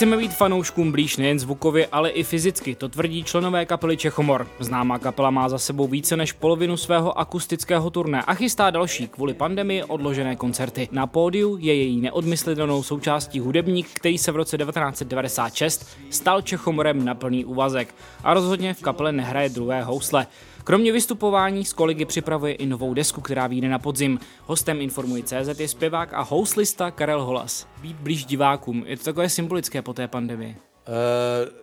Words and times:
Chceme 0.00 0.16
být 0.16 0.34
fanouškům 0.34 0.92
blíž 0.92 1.16
nejen 1.16 1.38
zvukově, 1.38 1.86
ale 1.92 2.10
i 2.10 2.22
fyzicky, 2.22 2.74
to 2.74 2.88
tvrdí 2.88 3.24
členové 3.24 3.66
kapely 3.66 3.96
Čechomor. 3.96 4.46
Známá 4.58 4.98
kapela 4.98 5.30
má 5.30 5.48
za 5.48 5.58
sebou 5.58 5.86
více 5.86 6.16
než 6.16 6.32
polovinu 6.32 6.76
svého 6.76 7.18
akustického 7.18 7.90
turné 7.90 8.22
a 8.22 8.34
chystá 8.34 8.70
další 8.70 9.08
kvůli 9.08 9.34
pandemii 9.34 9.84
odložené 9.84 10.36
koncerty. 10.36 10.88
Na 10.92 11.06
pódiu 11.06 11.56
je 11.60 11.74
její 11.74 12.00
neodmyslitelnou 12.00 12.82
součástí 12.82 13.40
hudebník, 13.40 13.88
který 13.94 14.18
se 14.18 14.32
v 14.32 14.36
roce 14.36 14.58
1996 14.58 15.86
stal 16.10 16.42
Čechomorem 16.42 17.04
na 17.04 17.14
plný 17.14 17.44
úvazek 17.44 17.94
a 18.24 18.34
rozhodně 18.34 18.74
v 18.74 18.82
kapele 18.82 19.12
nehraje 19.12 19.48
druhé 19.48 19.82
housle. 19.82 20.26
Kromě 20.64 20.92
vystupování 20.92 21.64
s 21.64 21.72
kolegy 21.72 22.04
připravuje 22.04 22.52
i 22.52 22.66
novou 22.66 22.94
desku, 22.94 23.20
která 23.20 23.46
vyjde 23.46 23.68
na 23.68 23.78
podzim. 23.78 24.18
Hostem 24.46 24.80
Informuj 24.80 25.22
CZ 25.22 25.60
je 25.60 25.68
zpěvák 25.68 26.14
a 26.14 26.22
houslista 26.22 26.90
Karel 26.90 27.24
Holas. 27.24 27.66
Být 27.82 27.96
blíž 27.96 28.24
divákům, 28.24 28.84
je 28.86 28.96
to 28.96 29.04
takové 29.04 29.28
symbolické 29.28 29.82
po 29.82 29.92
té 29.92 30.08
pandemii. 30.08 30.56
Uh, 30.88 30.94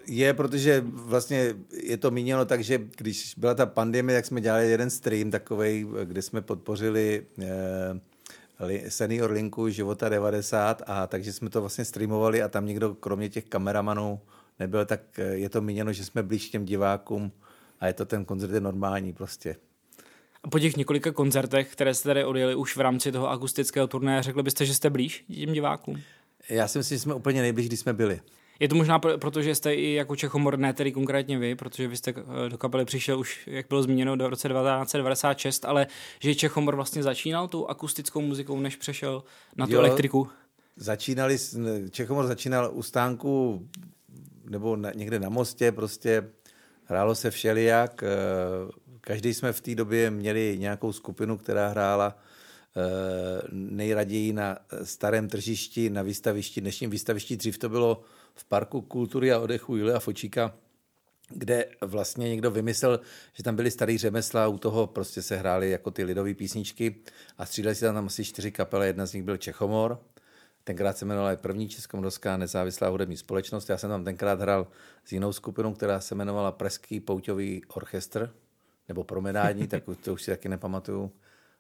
je, 0.08 0.34
protože 0.34 0.84
vlastně 0.86 1.54
je 1.84 1.98
to 1.98 2.12
míněno 2.12 2.46
tak, 2.46 2.64
že 2.64 2.82
když 2.98 3.34
byla 3.38 3.54
ta 3.54 3.66
pandemie, 3.66 4.18
tak 4.18 4.26
jsme 4.26 4.42
dělali 4.42 4.72
jeden 4.72 4.90
stream 4.90 5.32
takový, 5.32 5.88
kde 6.04 6.22
jsme 6.22 6.42
podpořili 6.42 7.26
uh, 7.38 7.46
senior 8.88 9.32
linku 9.32 9.70
Života 9.70 10.10
90 10.10 10.82
a 10.88 11.08
takže 11.08 11.34
jsme 11.34 11.50
to 11.50 11.62
vlastně 11.62 11.86
streamovali 11.86 12.42
a 12.42 12.48
tam 12.48 12.66
někdo 12.66 12.96
kromě 12.96 13.30
těch 13.30 13.46
kameramanů 13.46 14.20
nebyl, 14.60 14.86
tak 14.86 15.02
je 15.32 15.50
to 15.50 15.62
míněno, 15.62 15.94
že 15.94 16.06
jsme 16.06 16.24
blíž 16.24 16.50
těm 16.50 16.66
divákům 16.66 17.32
a 17.80 17.88
je 17.88 17.94
to 17.94 18.06
ten 18.06 18.26
koncert 18.26 18.52
je 18.52 18.60
normální 18.60 19.14
prostě. 19.14 19.56
A 20.44 20.50
po 20.50 20.60
těch 20.60 20.78
několika 20.78 21.12
koncertech, 21.12 21.72
které 21.72 21.94
jste 21.94 22.10
tady 22.10 22.26
odjeli 22.26 22.56
už 22.56 22.78
v 22.78 22.82
rámci 22.82 23.12
toho 23.12 23.30
akustického 23.30 23.88
turné, 23.88 24.24
řekli 24.24 24.44
byste, 24.44 24.66
že 24.66 24.74
jste 24.74 24.90
blíž 24.90 25.26
těm 25.36 25.54
divákům? 25.54 26.02
Já 26.50 26.68
si 26.68 26.78
myslím, 26.78 26.96
že 26.96 27.00
jsme 27.00 27.14
úplně 27.14 27.42
nejblíž, 27.42 27.68
když 27.68 27.80
jsme 27.80 27.94
byli. 27.94 28.22
Je 28.60 28.68
to 28.68 28.76
možná 28.76 29.00
proto, 29.00 29.42
že 29.42 29.56
jste 29.56 29.76
i 29.76 29.94
jako 29.94 30.16
Čechomor, 30.16 30.60
ne 30.60 30.74
tedy 30.74 30.92
konkrétně 30.92 31.40
vy, 31.40 31.56
protože 31.56 31.88
vy 31.88 31.98
jste 31.98 32.14
eh, 32.18 32.50
do 32.50 32.58
kapely 32.58 32.86
přišel 32.86 33.20
už, 33.20 33.48
jak 33.48 33.66
bylo 33.70 33.84
zmíněno, 33.84 34.16
do 34.16 34.30
roce 34.30 34.50
1996, 34.50 35.66
ale 35.66 35.88
že 36.20 36.36
Čechomor 36.36 36.76
vlastně 36.76 37.04
začínal 37.04 37.48
tou 37.48 37.68
akustickou 37.68 38.22
muzikou, 38.22 38.60
než 38.60 38.76
přešel 38.76 39.24
na 39.56 39.68
tu 39.68 39.74
jo, 39.74 39.80
elektriku? 39.80 40.30
Začínali, 40.76 41.38
Čechomor 41.92 42.28
začínal 42.28 42.70
u 42.74 42.84
stánku 42.84 43.62
nebo 44.50 44.76
na, 44.76 44.92
někde 44.92 45.20
na 45.20 45.30
mostě, 45.30 45.72
prostě 45.72 46.30
Hrálo 46.90 47.16
se 47.16 47.32
všelijak, 47.32 48.04
eh, 48.04 48.08
každý 49.02 49.34
jsme 49.34 49.54
v 49.54 49.62
té 49.62 49.76
době 49.76 50.12
měli 50.12 50.56
nějakou 50.60 50.94
skupinu, 50.94 51.38
která 51.38 51.68
hrála 51.68 52.18
eh, 52.78 53.42
nejraději 53.52 54.34
na 54.34 54.58
starém 54.84 55.30
tržišti, 55.30 55.90
na 55.90 56.02
výstavišti, 56.02 56.62
dnešním 56.62 56.90
výstavišti. 56.90 57.38
Dřív 57.38 57.58
to 57.58 57.70
bylo 57.70 58.02
v 58.36 58.44
Parku 58.46 58.82
kultury 58.82 59.32
a 59.32 59.40
odechu 59.40 59.76
Julia 59.76 60.00
Fočíka, 60.00 60.54
kde 61.30 61.66
vlastně 61.82 62.30
někdo 62.30 62.52
vymyslel, 62.52 63.00
že 63.34 63.44
tam 63.44 63.56
byly 63.56 63.72
starý 63.72 63.98
řemesla, 63.98 64.48
u 64.48 64.58
toho 64.58 64.88
prostě 64.88 65.22
se 65.22 65.38
hrály 65.38 65.70
jako 65.70 65.92
ty 65.92 66.04
lidové 66.04 66.34
písničky 66.34 66.96
a 67.38 67.46
střídali 67.46 67.76
se 67.76 67.86
tam 67.86 68.06
asi 68.06 68.26
čtyři 68.26 68.52
kapely, 68.52 68.88
jedna 68.88 69.06
z 69.06 69.14
nich 69.14 69.24
byl 69.24 69.38
Čechomor, 69.38 70.00
Tenkrát 70.68 70.98
se 70.98 71.06
jmenovala 71.06 71.36
první 71.36 71.70
Českomoravská 71.70 72.38
nezávislá 72.38 72.88
hudební 72.88 73.18
společnost. 73.18 73.70
Já 73.70 73.78
jsem 73.78 73.90
tam 73.90 74.04
tenkrát 74.04 74.42
hrál 74.42 74.68
s 75.06 75.12
jinou 75.12 75.34
skupinou, 75.34 75.74
která 75.74 76.00
se 76.00 76.16
jmenovala 76.16 76.52
Preský 76.52 77.00
pouťový 77.00 77.62
orchestr, 77.68 78.34
nebo 78.88 79.04
promedádní, 79.04 79.68
tak 79.68 79.84
to 80.04 80.14
už 80.14 80.22
si 80.22 80.32
taky 80.32 80.50
nepamatuju, 80.50 81.12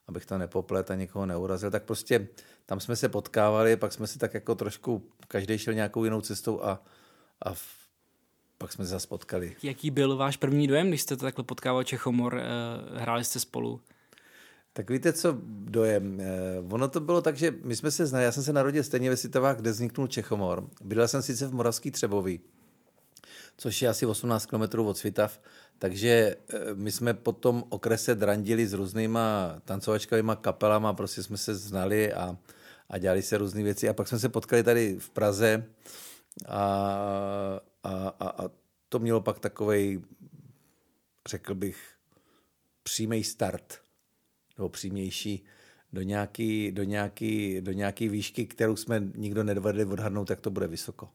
abych 0.08 0.26
to 0.26 0.38
nepoplet 0.38 0.92
a 0.92 0.96
někoho 0.96 1.26
neurazil. 1.26 1.72
Tak 1.72 1.84
prostě 1.84 2.28
tam 2.66 2.80
jsme 2.80 2.96
se 2.96 3.10
potkávali, 3.10 3.78
pak 3.78 3.94
jsme 3.94 4.08
si 4.08 4.20
tak 4.20 4.34
jako 4.34 4.56
trošku, 4.56 5.04
každý 5.28 5.58
šel 5.58 5.74
nějakou 5.74 6.04
jinou 6.04 6.22
cestou 6.22 6.64
a, 6.64 6.84
a 7.42 7.54
v, 7.54 7.62
pak 8.58 8.72
jsme 8.72 8.86
se 8.86 8.92
zase 8.92 9.08
potkali. 9.08 9.56
Jaký 9.64 9.92
byl 9.92 10.18
váš 10.18 10.38
první 10.38 10.68
dojem, 10.68 10.88
když 10.88 11.02
jste 11.02 11.18
to 11.18 11.26
takhle 11.26 11.44
potkával 11.44 11.84
Čechomor, 11.84 12.40
eh, 12.40 13.00
hráli 13.00 13.24
jste 13.24 13.40
spolu? 13.40 13.82
Tak 14.78 14.90
víte, 14.90 15.14
co 15.14 15.38
dojem? 15.44 16.22
Eh, 16.22 16.26
ono 16.70 16.88
to 16.88 17.00
bylo 17.00 17.22
tak, 17.22 17.38
že 17.38 17.54
my 17.64 17.76
jsme 17.76 17.92
se 17.92 18.06
znali, 18.06 18.26
já 18.26 18.32
jsem 18.32 18.44
se 18.44 18.54
narodil 18.54 18.84
stejně 18.84 19.10
ve 19.10 19.18
Sitovách, 19.18 19.58
kde 19.58 19.72
vzniknul 19.72 20.08
Čechomor. 20.08 20.70
Bydlel 20.82 21.08
jsem 21.08 21.22
sice 21.22 21.48
v 21.48 21.54
Moravský 21.54 21.92
Třeboví, 21.92 22.40
což 23.58 23.82
je 23.82 23.90
asi 23.90 24.06
18 24.06 24.46
km 24.46 24.80
od 24.80 24.98
Svitav, 24.98 25.42
takže 25.80 26.10
eh, 26.10 26.60
my 26.74 26.92
jsme 26.92 27.14
po 27.14 27.32
tom 27.32 27.64
okrese 27.70 28.16
drandili 28.16 28.68
s 28.68 28.74
různýma 28.74 29.56
tancovačkovými 29.66 30.32
kapelama, 30.42 30.94
prostě 30.94 31.24
jsme 31.24 31.38
se 31.38 31.56
znali 31.56 32.14
a, 32.14 32.38
a 32.90 32.98
dělali 32.98 33.22
se 33.22 33.38
různé 33.38 33.64
věci. 33.64 33.90
A 33.90 33.94
pak 33.94 34.08
jsme 34.08 34.20
se 34.20 34.30
potkali 34.30 34.64
tady 34.64 34.96
v 35.00 35.10
Praze 35.10 35.66
a, 36.48 36.62
a, 37.84 38.14
a, 38.20 38.30
a 38.30 38.50
to 38.90 39.00
mělo 39.00 39.22
pak 39.22 39.40
takový, 39.40 40.04
řekl 41.28 41.56
bych, 41.56 41.78
přímý 42.84 43.24
start 43.24 43.87
nebo 44.58 44.70
přímější 44.70 45.46
do 45.94 46.02
nějaký, 46.02 46.72
do, 46.72 46.84
nějaký, 46.84 47.62
do 47.62 47.72
nějaký 47.72 48.10
výšky, 48.10 48.46
kterou 48.46 48.76
jsme 48.76 49.02
nikdo 49.16 49.44
nedovedli 49.44 49.86
odhadnout, 49.86 50.28
tak 50.28 50.42
to 50.42 50.50
bude 50.50 50.68
vysoko. 50.68 51.10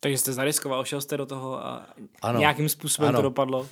Takže 0.00 0.18
jste 0.18 0.32
zariskoval, 0.32 0.84
šel 0.84 1.00
jste 1.00 1.16
do 1.16 1.26
toho 1.26 1.66
a 1.66 1.86
ano, 2.22 2.40
nějakým 2.40 2.68
způsobem 2.68 3.08
ano. 3.08 3.18
to 3.18 3.22
dopadlo. 3.22 3.68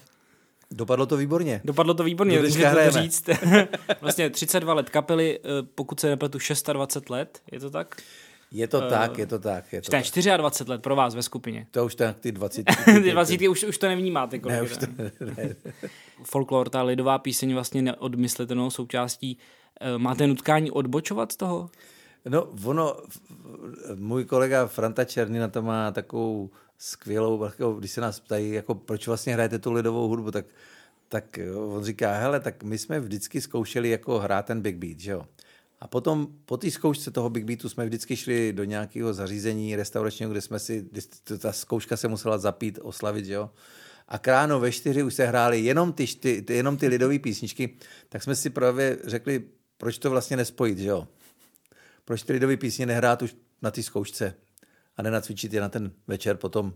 Dopadlo 0.71 1.07
to 1.07 1.17
výborně. 1.17 1.61
Dopadlo 1.65 1.95
to 1.95 2.05
výborně, 2.05 2.41
můžete 2.41 2.85
to 2.85 3.01
říct. 3.01 3.29
vlastně 4.01 4.31
32 4.31 4.75
let 4.75 4.91
kapely, 4.91 5.39
eh, 5.39 5.63
pokud 5.75 6.01
se 6.01 6.09
nepletu 6.09 6.39
26 6.73 7.11
let, 7.11 7.43
je 7.53 7.61
to 7.61 7.71
tak? 7.71 8.03
Je 8.53 8.69
to 8.69 8.79
uh, 8.79 8.89
tak, 8.89 9.19
je 9.19 9.27
to 9.27 9.39
tak. 9.39 9.73
Je 9.73 9.83
to 9.83 9.91
tak. 9.91 10.05
24 10.39 10.71
let 10.71 10.83
pro 10.83 10.97
vás 10.97 11.15
ve 11.15 11.23
skupině. 11.23 11.67
To 11.71 11.85
už 11.85 11.95
tak 11.95 12.21
ty 12.21 12.33
20. 12.33 12.67
ty 13.03 13.11
20 13.11 13.41
už, 13.41 13.65
už 13.65 13.79
to 13.79 13.89
nevnímáte. 13.89 14.39
Kolik, 14.39 14.57
ne, 14.57 14.63
už 14.63 14.77
to, 14.77 14.87
ne. 14.97 15.57
Folklor, 16.25 16.69
ta 16.69 16.83
lidová 16.83 17.19
píseň 17.19 17.55
vlastně 17.55 17.83
neodmyslitelnou 17.83 18.71
součástí. 18.71 19.39
Eh, 19.81 19.99
máte 19.99 20.27
nutkání 20.27 20.71
odbočovat 20.71 21.33
z 21.33 21.37
toho? 21.37 21.71
No, 22.29 22.49
ono, 22.65 22.97
můj 23.95 24.25
kolega 24.25 24.67
Franta 24.67 25.05
Černina 25.05 25.49
to 25.49 25.63
má 25.63 25.91
takovou 25.91 26.51
skvělou, 26.79 27.45
jako, 27.45 27.73
když 27.73 27.91
se 27.91 28.01
nás 28.01 28.21
ptají, 28.21 28.53
jako 28.53 28.75
proč 28.75 29.07
vlastně 29.07 29.33
hrajete 29.33 29.59
tu 29.59 29.73
lidovou 29.73 30.09
hudbu, 30.09 30.31
tak, 30.31 30.47
tak 31.09 31.39
on 31.57 31.85
říká, 31.85 32.13
hele, 32.13 32.41
tak 32.41 32.63
my 32.63 32.79
jsme 32.79 33.01
vždycky 33.01 33.41
zkoušeli 33.41 33.91
jako 33.91 34.19
hrát 34.19 34.47
ten 34.47 34.61
big 34.61 34.77
beat, 34.77 35.01
že 35.01 35.11
jo. 35.11 35.27
A 35.81 35.89
potom 35.89 36.29
po 36.45 36.57
té 36.57 36.71
zkoušce 36.71 37.11
toho 37.11 37.31
Big 37.31 37.45
Beatu 37.45 37.69
jsme 37.69 37.87
vždycky 37.87 38.17
šli 38.17 38.53
do 38.53 38.65
nějakého 38.65 39.15
zařízení 39.15 39.77
restauračního, 39.77 40.31
kde 40.31 40.41
jsme 40.41 40.59
si, 40.59 40.89
ta 41.39 41.53
zkouška 41.53 41.97
se 41.97 42.09
musela 42.09 42.39
zapít, 42.39 42.79
oslavit, 42.83 43.27
jo. 43.27 43.51
A 44.09 44.19
kráno 44.19 44.61
ve 44.61 44.73
čtyři 44.73 45.03
už 45.03 45.15
se 45.15 45.27
hrály 45.27 45.61
jenom 45.61 45.93
ty, 45.93 46.07
ty, 46.07 46.45
jenom 46.55 46.77
ty 46.77 46.89
lidové 46.89 47.19
písničky, 47.19 47.77
tak 48.09 48.23
jsme 48.23 48.37
si 48.37 48.51
právě 48.51 48.99
řekli, 49.05 49.45
proč 49.77 49.99
to 49.99 50.11
vlastně 50.11 50.37
nespojit, 50.37 50.79
jo. 50.79 51.09
Proč 52.05 52.23
ty 52.23 52.33
lidové 52.33 52.57
písně 52.57 52.87
nehrát 52.87 53.23
už 53.23 53.37
na 53.63 53.71
té 53.71 53.83
zkoušce 53.83 54.35
a 54.97 55.03
nenacvičit 55.03 55.53
je 55.53 55.61
na 55.61 55.69
ten 55.69 55.93
večer 56.07 56.37
potom 56.37 56.75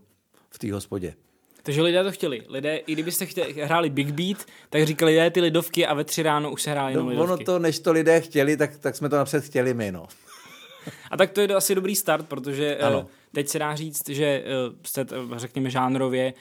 v 0.51 0.59
té 0.59 0.73
hospodě. 0.73 1.15
Takže 1.65 1.83
lidé 1.83 2.05
to 2.05 2.13
chtěli. 2.13 2.43
Lidé, 2.49 2.77
i 2.77 2.93
kdybyste 2.93 3.27
chtěli, 3.27 3.53
hráli 3.53 3.91
Big 3.91 4.11
Beat, 4.11 4.45
tak 4.71 4.85
říkali 4.85 5.13
lidé 5.13 5.31
ty 5.31 5.41
lidovky 5.41 5.87
a 5.87 5.95
ve 5.95 6.05
tři 6.05 6.23
ráno 6.23 6.53
už 6.53 6.63
se 6.63 6.71
hráli 6.71 6.93
jenom 6.93 7.07
no, 7.07 7.11
lidovky. 7.11 7.35
Ono 7.35 7.45
to, 7.45 7.59
než 7.59 7.79
to 7.79 7.93
lidé 7.93 8.21
chtěli, 8.21 8.57
tak, 8.57 8.79
tak 8.79 8.97
jsme 8.97 9.09
to 9.09 9.17
napřed 9.17 9.45
chtěli 9.45 9.75
my, 9.75 9.93
no. 9.93 10.07
A 11.11 11.17
tak 11.17 11.31
to 11.31 11.41
je 11.41 11.49
asi 11.49 11.75
dobrý 11.75 11.97
start, 11.97 12.29
protože 12.29 12.77
eh, 12.81 12.83
ano. 12.83 13.07
teď 13.33 13.49
se 13.49 13.59
dá 13.59 13.75
říct, 13.75 14.09
že 14.09 14.25
eh, 14.25 14.45
jste, 14.87 15.07
řekněme, 15.37 15.71
žánrově 15.71 16.35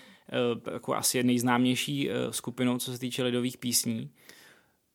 jako 0.74 0.96
asi 0.96 1.24
nejznámější 1.24 2.10
skupinou, 2.30 2.78
co 2.78 2.92
se 2.92 3.00
týče 3.00 3.24
lidových 3.24 3.58
písní. 3.58 4.10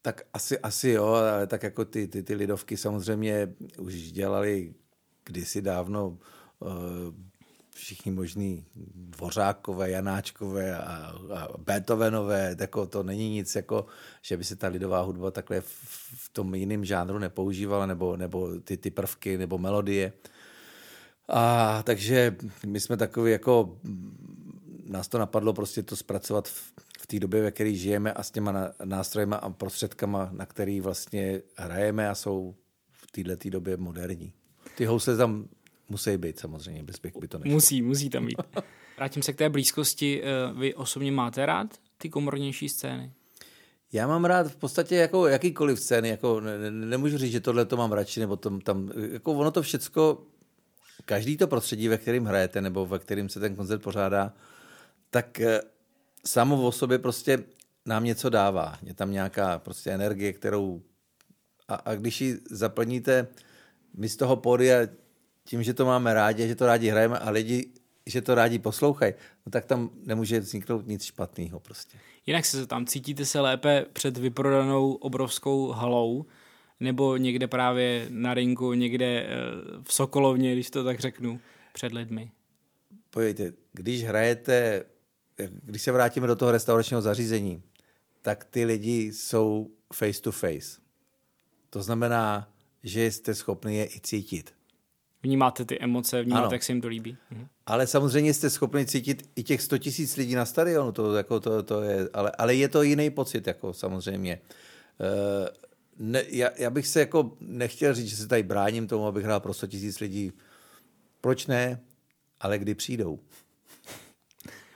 Tak 0.02 0.22
asi, 0.32 0.58
asi 0.58 0.90
jo, 0.90 1.04
ale 1.04 1.46
tak 1.46 1.62
jako 1.62 1.84
ty, 1.84 2.08
ty, 2.08 2.22
ty 2.22 2.34
lidovky 2.34 2.76
samozřejmě 2.76 3.54
už 3.78 4.12
dělali 4.12 4.74
kdysi 5.24 5.62
dávno 5.62 6.18
všichni 7.78 8.12
možní 8.12 8.64
dvořákové, 8.94 9.90
janáčkové 9.90 10.78
a, 10.78 11.12
a 11.34 11.48
Beethovenové, 11.58 12.56
jako 12.60 12.86
to 12.86 13.02
není 13.02 13.30
nic, 13.30 13.54
jako, 13.54 13.86
že 14.22 14.36
by 14.36 14.44
se 14.44 14.56
ta 14.56 14.68
lidová 14.68 15.00
hudba 15.00 15.30
takhle 15.30 15.60
v, 15.60 15.66
v 16.14 16.28
tom 16.32 16.54
jiném 16.54 16.84
žánru 16.84 17.18
nepoužívala, 17.18 17.86
nebo, 17.86 18.16
nebo 18.16 18.60
ty, 18.60 18.76
ty 18.76 18.90
prvky, 18.90 19.38
nebo 19.38 19.58
melodie. 19.58 20.12
A 21.28 21.82
takže 21.82 22.36
my 22.66 22.80
jsme 22.80 22.96
takový 22.96 23.32
jako, 23.32 23.78
nás 24.84 25.08
to 25.08 25.18
napadlo 25.18 25.52
prostě 25.52 25.82
to 25.82 25.96
zpracovat 25.96 26.48
v, 26.48 26.72
v 27.00 27.06
té 27.06 27.20
době, 27.20 27.42
ve 27.42 27.50
které 27.50 27.74
žijeme 27.74 28.12
a 28.12 28.22
s 28.22 28.30
těma 28.30 28.72
nástrojema 28.84 29.36
a 29.36 29.50
prostředkama, 29.50 30.30
na 30.32 30.46
který 30.46 30.80
vlastně 30.80 31.42
hrajeme 31.56 32.08
a 32.08 32.14
jsou 32.14 32.54
v 32.92 33.10
této 33.10 33.50
době 33.50 33.76
moderní. 33.76 34.32
Ty 34.76 34.84
housle 34.84 35.16
tam 35.16 35.48
Musí 35.88 36.16
být 36.16 36.38
samozřejmě, 36.38 36.82
bez 36.82 36.96
by 37.20 37.28
to 37.28 37.38
nešlo. 37.38 37.52
Musí, 37.52 37.82
musí 37.82 38.10
tam 38.10 38.26
být. 38.26 38.38
Vrátím 38.96 39.22
se 39.22 39.32
k 39.32 39.36
té 39.36 39.48
blízkosti. 39.48 40.22
Eh, 40.22 40.52
vy 40.52 40.74
osobně 40.74 41.12
máte 41.12 41.46
rád 41.46 41.74
ty 41.98 42.08
komornější 42.08 42.68
scény? 42.68 43.12
Já 43.92 44.06
mám 44.06 44.24
rád 44.24 44.46
v 44.46 44.56
podstatě 44.56 44.96
jako 44.96 45.26
jakýkoliv 45.26 45.80
scény, 45.80 46.08
jako 46.08 46.40
ne, 46.40 46.70
nemůžu 46.70 47.18
říct, 47.18 47.32
že 47.32 47.40
tohle 47.40 47.64
to 47.64 47.76
mám 47.76 47.92
radši, 47.92 48.20
nebo 48.20 48.36
tam, 48.36 48.60
tam, 48.60 48.90
jako 49.12 49.32
ono 49.32 49.50
to 49.50 49.62
všecko 49.62 50.26
každý 51.04 51.36
to 51.36 51.46
prostředí, 51.46 51.88
ve 51.88 51.98
kterém 51.98 52.24
hrajete 52.24 52.60
nebo 52.60 52.86
ve 52.86 52.98
kterém 52.98 53.28
se 53.28 53.40
ten 53.40 53.56
koncert 53.56 53.82
pořádá, 53.82 54.32
tak 55.10 55.40
eh, 55.40 55.60
samo 56.24 56.66
o 56.66 56.72
sobě 56.72 56.98
prostě 56.98 57.44
nám 57.86 58.04
něco 58.04 58.30
dává. 58.30 58.78
Je 58.82 58.94
tam 58.94 59.12
nějaká 59.12 59.58
prostě 59.58 59.90
energie, 59.90 60.32
kterou 60.32 60.82
a, 61.68 61.74
a 61.74 61.94
když 61.94 62.20
ji 62.20 62.38
zaplníte 62.50 63.26
my 63.94 64.08
z 64.08 64.16
toho 64.16 64.36
pódia 64.36 64.78
tím, 65.48 65.62
že 65.62 65.74
to 65.74 65.84
máme 65.84 66.14
rádi, 66.14 66.48
že 66.48 66.54
to 66.54 66.66
rádi 66.66 66.88
hrajeme 66.88 67.18
a 67.18 67.30
lidi, 67.30 67.68
že 68.06 68.22
to 68.22 68.34
rádi 68.34 68.58
poslouchají, 68.58 69.14
no 69.46 69.52
tak 69.52 69.64
tam 69.64 69.90
nemůže 70.04 70.40
vzniknout 70.40 70.86
nic 70.86 71.04
špatného 71.04 71.60
prostě. 71.60 71.98
Jinak 72.26 72.44
se 72.44 72.66
tam 72.66 72.86
cítíte 72.86 73.24
se 73.24 73.40
lépe 73.40 73.86
před 73.92 74.18
vyprodanou 74.18 74.92
obrovskou 74.92 75.70
halou, 75.70 76.26
nebo 76.80 77.16
někde 77.16 77.46
právě 77.46 78.06
na 78.10 78.34
rinku, 78.34 78.72
někde 78.72 79.22
eh, 79.22 79.28
v 79.82 79.92
Sokolovně, 79.92 80.52
když 80.52 80.70
to 80.70 80.84
tak 80.84 81.00
řeknu, 81.00 81.40
před 81.72 81.92
lidmi? 81.92 82.30
Pojďte, 83.10 83.52
když 83.72 84.04
hrajete, 84.04 84.84
když 85.62 85.82
se 85.82 85.92
vrátíme 85.92 86.26
do 86.26 86.36
toho 86.36 86.52
restauračního 86.52 87.02
zařízení, 87.02 87.62
tak 88.22 88.44
ty 88.44 88.64
lidi 88.64 89.12
jsou 89.12 89.70
face 89.92 90.22
to 90.22 90.32
face. 90.32 90.80
To 91.70 91.82
znamená, 91.82 92.52
že 92.82 93.06
jste 93.06 93.34
schopni 93.34 93.76
je 93.76 93.86
i 93.86 94.00
cítit. 94.00 94.57
Vnímáte 95.28 95.64
ty 95.64 95.78
emoce, 95.80 96.22
vnímáte, 96.22 96.44
ano. 96.44 96.52
jak 96.52 96.62
se 96.62 96.72
jim 96.72 96.80
to 96.80 96.88
líbí. 96.88 97.16
Mhm. 97.30 97.46
Ale 97.66 97.86
samozřejmě 97.86 98.34
jste 98.34 98.50
schopni 98.50 98.86
cítit 98.86 99.30
i 99.36 99.42
těch 99.42 99.62
100 99.62 99.78
tisíc 99.78 100.16
lidí 100.16 100.34
na 100.34 100.44
stadionu, 100.44 100.92
to, 100.92 101.14
jako 101.14 101.40
to, 101.40 101.62
to 101.62 101.82
je, 101.82 102.08
ale, 102.12 102.32
ale 102.38 102.54
je 102.54 102.68
to 102.68 102.82
jiný 102.82 103.10
pocit, 103.10 103.46
jako 103.46 103.72
samozřejmě. 103.72 104.40
Uh, 105.00 105.48
ne, 105.98 106.24
já, 106.28 106.48
já, 106.56 106.70
bych 106.70 106.86
se 106.86 107.00
jako 107.00 107.32
nechtěl 107.40 107.94
říct, 107.94 108.08
že 108.08 108.16
se 108.16 108.28
tady 108.28 108.42
bráním 108.42 108.86
tomu, 108.86 109.06
abych 109.06 109.24
hrál 109.24 109.40
pro 109.40 109.54
100 109.54 109.66
tisíc 109.66 110.00
lidí. 110.00 110.32
Proč 111.20 111.46
ne? 111.46 111.80
Ale 112.40 112.58
kdy 112.58 112.74
přijdou? 112.74 113.18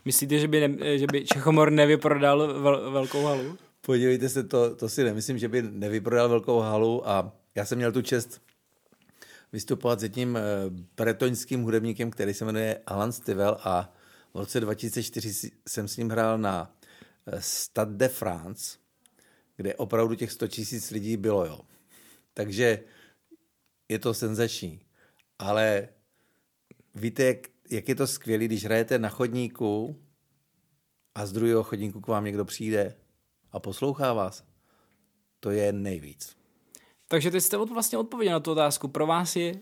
Myslíte, 0.05 0.39
že 0.39 0.49
by, 0.49 0.69
ne, 0.69 0.99
že 0.99 1.07
by 1.13 1.25
Čechomor 1.25 1.71
nevyprodal 1.71 2.61
vel, 2.63 2.91
velkou 2.91 3.25
halu? 3.25 3.57
Podívejte 3.81 4.29
se, 4.29 4.43
to, 4.43 4.77
to 4.77 4.89
si 4.89 5.05
nemyslím, 5.05 5.39
že 5.39 5.49
by 5.49 5.63
nevyprodal 5.63 6.29
velkou 6.29 6.59
halu 6.61 7.09
a 7.09 7.33
já 7.55 7.65
jsem 7.65 7.79
měl 7.79 7.93
tu 7.93 8.03
čest 8.03 8.41
vystupovat 9.53 10.01
s 10.01 10.03
jedním 10.03 10.37
eh, 10.37 10.41
bretoňským 10.97 11.63
hudebníkem, 11.63 12.11
který 12.11 12.35
se 12.35 12.45
jmenuje 12.45 12.81
Alan 12.87 13.13
Stivel 13.13 13.59
a 13.65 13.95
v 14.35 14.39
roce 14.39 14.61
2004 14.61 15.51
jsem 15.69 15.89
s 15.89 15.97
ním 15.97 16.11
hrál 16.11 16.39
na 16.39 16.77
eh, 17.27 17.41
Stade 17.41 17.97
de 17.97 18.09
France, 18.09 18.79
kde 19.57 19.75
opravdu 19.75 20.15
těch 20.15 20.33
100 20.33 20.49
tisíc 20.49 20.91
lidí 20.91 21.17
bylo, 21.17 21.47
jo. 21.47 21.61
Takže 22.35 22.85
je 23.89 23.99
to 23.99 24.15
senzační. 24.15 24.81
Ale 25.39 25.89
víte, 26.95 27.25
jak, 27.25 27.39
jak 27.71 27.89
je 27.89 27.95
to 27.95 28.07
skvělé, 28.07 28.45
když 28.45 28.65
hrajete 28.65 28.99
na 28.99 29.09
chodníku 29.09 30.03
a 31.15 31.27
z 31.27 31.33
druhého 31.33 31.63
chodníku 31.63 32.01
k 32.01 32.07
vám 32.07 32.25
někdo 32.25 32.45
přijde 32.45 32.95
a 33.53 33.61
poslouchá 33.61 34.13
vás. 34.13 34.45
To 35.41 35.51
je 35.51 35.73
nejvíc. 35.73 36.42
Takže 37.13 37.31
teď 37.31 37.43
jste 37.43 37.57
vlastně 37.57 37.99
odpověděl 37.99 38.33
na 38.33 38.41
tu 38.41 38.53
otázku. 38.53 38.89
Pro 38.89 39.07
vás 39.07 39.37
je 39.37 39.55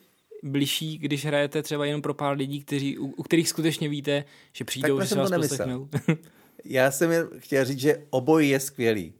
bližší, 0.42 0.98
když 0.98 1.26
hrajete 1.26 1.62
třeba 1.62 1.86
jenom 1.86 2.02
pro 2.02 2.14
pár 2.14 2.36
lidí, 2.36 2.60
kteří, 2.60 2.98
u, 2.98 3.06
u 3.06 3.22
kterých 3.22 3.48
skutečně 3.48 3.88
víte, 3.88 4.24
že 4.52 4.64
přijdou, 4.64 5.00
že 5.00 5.06
se 5.06 5.14
vás 5.14 5.30
poslechnou. 5.30 5.88
Já 6.64 6.90
jsem 6.90 7.10
chtěl 7.38 7.64
říct, 7.64 7.80
že 7.80 8.06
oboj 8.10 8.48
je 8.48 8.60
skvělý. 8.60 9.12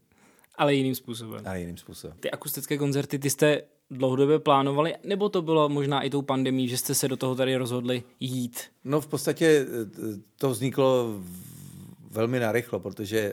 Ale 0.55 0.75
jiným 0.75 0.95
způsobem. 0.95 1.43
Ale 1.47 1.61
jiným 1.61 1.77
způsobem. 1.77 2.17
Ty 2.21 2.31
akustické 2.31 2.79
koncerty, 2.79 3.19
ty 3.19 3.31
jste 3.31 3.63
dlouhodobě 3.91 4.39
plánovali, 4.39 4.95
nebo 5.05 5.29
to 5.29 5.43
bylo 5.43 5.69
možná 5.69 6.03
i 6.03 6.11
tou 6.11 6.23
pandemí, 6.23 6.69
že 6.69 6.79
jste 6.79 6.95
se 6.95 7.09
do 7.09 7.17
toho 7.17 7.35
tady 7.35 7.57
rozhodli 7.57 8.03
jít? 8.21 8.61
No 8.85 9.01
v 9.01 9.07
podstatě 9.07 9.47
eh, 9.47 10.21
to 10.39 10.51
vzniklo 10.51 11.21
velmi 12.11 12.41
narychlo, 12.41 12.81
protože 12.81 13.19
eh, 13.19 13.33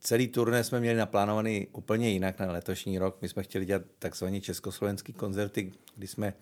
celý 0.00 0.28
turné 0.28 0.64
jsme 0.64 0.80
měli 0.80 0.96
naplánovaný 0.96 1.68
úplně 1.72 2.10
jinak 2.10 2.38
na 2.38 2.52
letošní 2.52 2.98
rok. 2.98 3.18
My 3.22 3.28
jsme 3.28 3.42
chtěli 3.42 3.64
dělat 3.64 3.82
takzvané 3.98 4.40
československé 4.40 5.12
koncerty, 5.12 5.72
kdy 5.96 6.06
jsme 6.06 6.34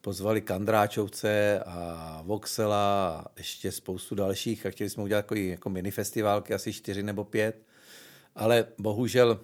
pozvali 0.00 0.40
Kandráčovce 0.40 1.60
a 1.66 2.22
Voxela 2.24 3.08
a 3.08 3.24
ještě 3.36 3.72
spoustu 3.72 4.14
dalších 4.14 4.66
a 4.66 4.70
chtěli 4.70 4.90
jsme 4.90 5.02
udělat 5.02 5.22
takový 5.22 5.48
jako 5.48 5.70
mini 5.70 5.90
festivalky, 5.90 6.54
asi 6.54 6.72
čtyři 6.72 7.02
nebo 7.02 7.24
pět. 7.24 7.62
Ale 8.34 8.66
bohužel, 8.78 9.40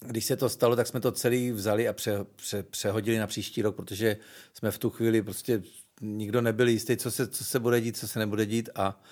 když 0.00 0.24
se 0.24 0.36
to 0.36 0.48
stalo, 0.48 0.76
tak 0.76 0.86
jsme 0.86 1.00
to 1.00 1.12
celý 1.12 1.50
vzali 1.50 1.88
a 1.88 1.92
pře, 1.92 2.26
pře, 2.36 2.62
přehodili 2.62 3.18
na 3.18 3.26
příští 3.26 3.62
rok, 3.62 3.76
protože 3.76 4.16
jsme 4.54 4.70
v 4.70 4.78
tu 4.78 4.90
chvíli 4.90 5.22
prostě 5.22 5.62
nikdo 6.00 6.40
nebyl 6.40 6.68
jistý, 6.68 6.96
co 6.96 7.10
se, 7.10 7.28
co 7.28 7.44
se 7.44 7.60
bude 7.60 7.80
dít, 7.80 7.96
co 7.96 8.08
se 8.08 8.18
nebude 8.18 8.46
dít 8.46 8.68
a 8.74 9.02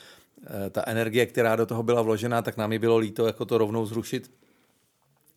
ta 0.70 0.82
energie, 0.86 1.26
která 1.26 1.56
do 1.56 1.66
toho 1.66 1.82
byla 1.82 2.02
vložená, 2.02 2.42
tak 2.42 2.56
nám 2.56 2.72
ji 2.72 2.78
bylo 2.78 2.98
líto 2.98 3.26
jako 3.26 3.44
to 3.44 3.58
rovnou 3.58 3.86
zrušit. 3.86 4.30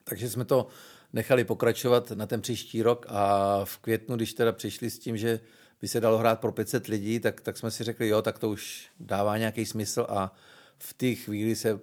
Takže 0.03 0.29
jsme 0.29 0.45
to 0.45 0.67
nechali 1.13 1.43
pokračovat 1.43 2.11
na 2.11 2.25
ten 2.25 2.41
příští 2.41 2.81
rok 2.81 3.05
a 3.09 3.59
v 3.65 3.77
květnu, 3.77 4.15
když 4.15 4.33
teda 4.33 4.51
přišli 4.51 4.89
s 4.89 4.99
tím, 4.99 5.17
že 5.17 5.39
by 5.81 5.87
se 5.87 6.01
dalo 6.01 6.17
hrát 6.17 6.39
pro 6.39 6.51
500 6.51 6.87
lidí, 6.87 7.19
tak, 7.19 7.41
tak 7.41 7.57
jsme 7.57 7.71
si 7.71 7.83
řekli, 7.83 8.07
jo, 8.07 8.21
tak 8.21 8.39
to 8.39 8.49
už 8.49 8.89
dává 8.99 9.37
nějaký 9.37 9.65
smysl 9.65 10.05
a 10.09 10.33
v 10.77 10.93
té 10.93 11.15
chvíli 11.15 11.55
se 11.55 11.69
e, 11.69 11.79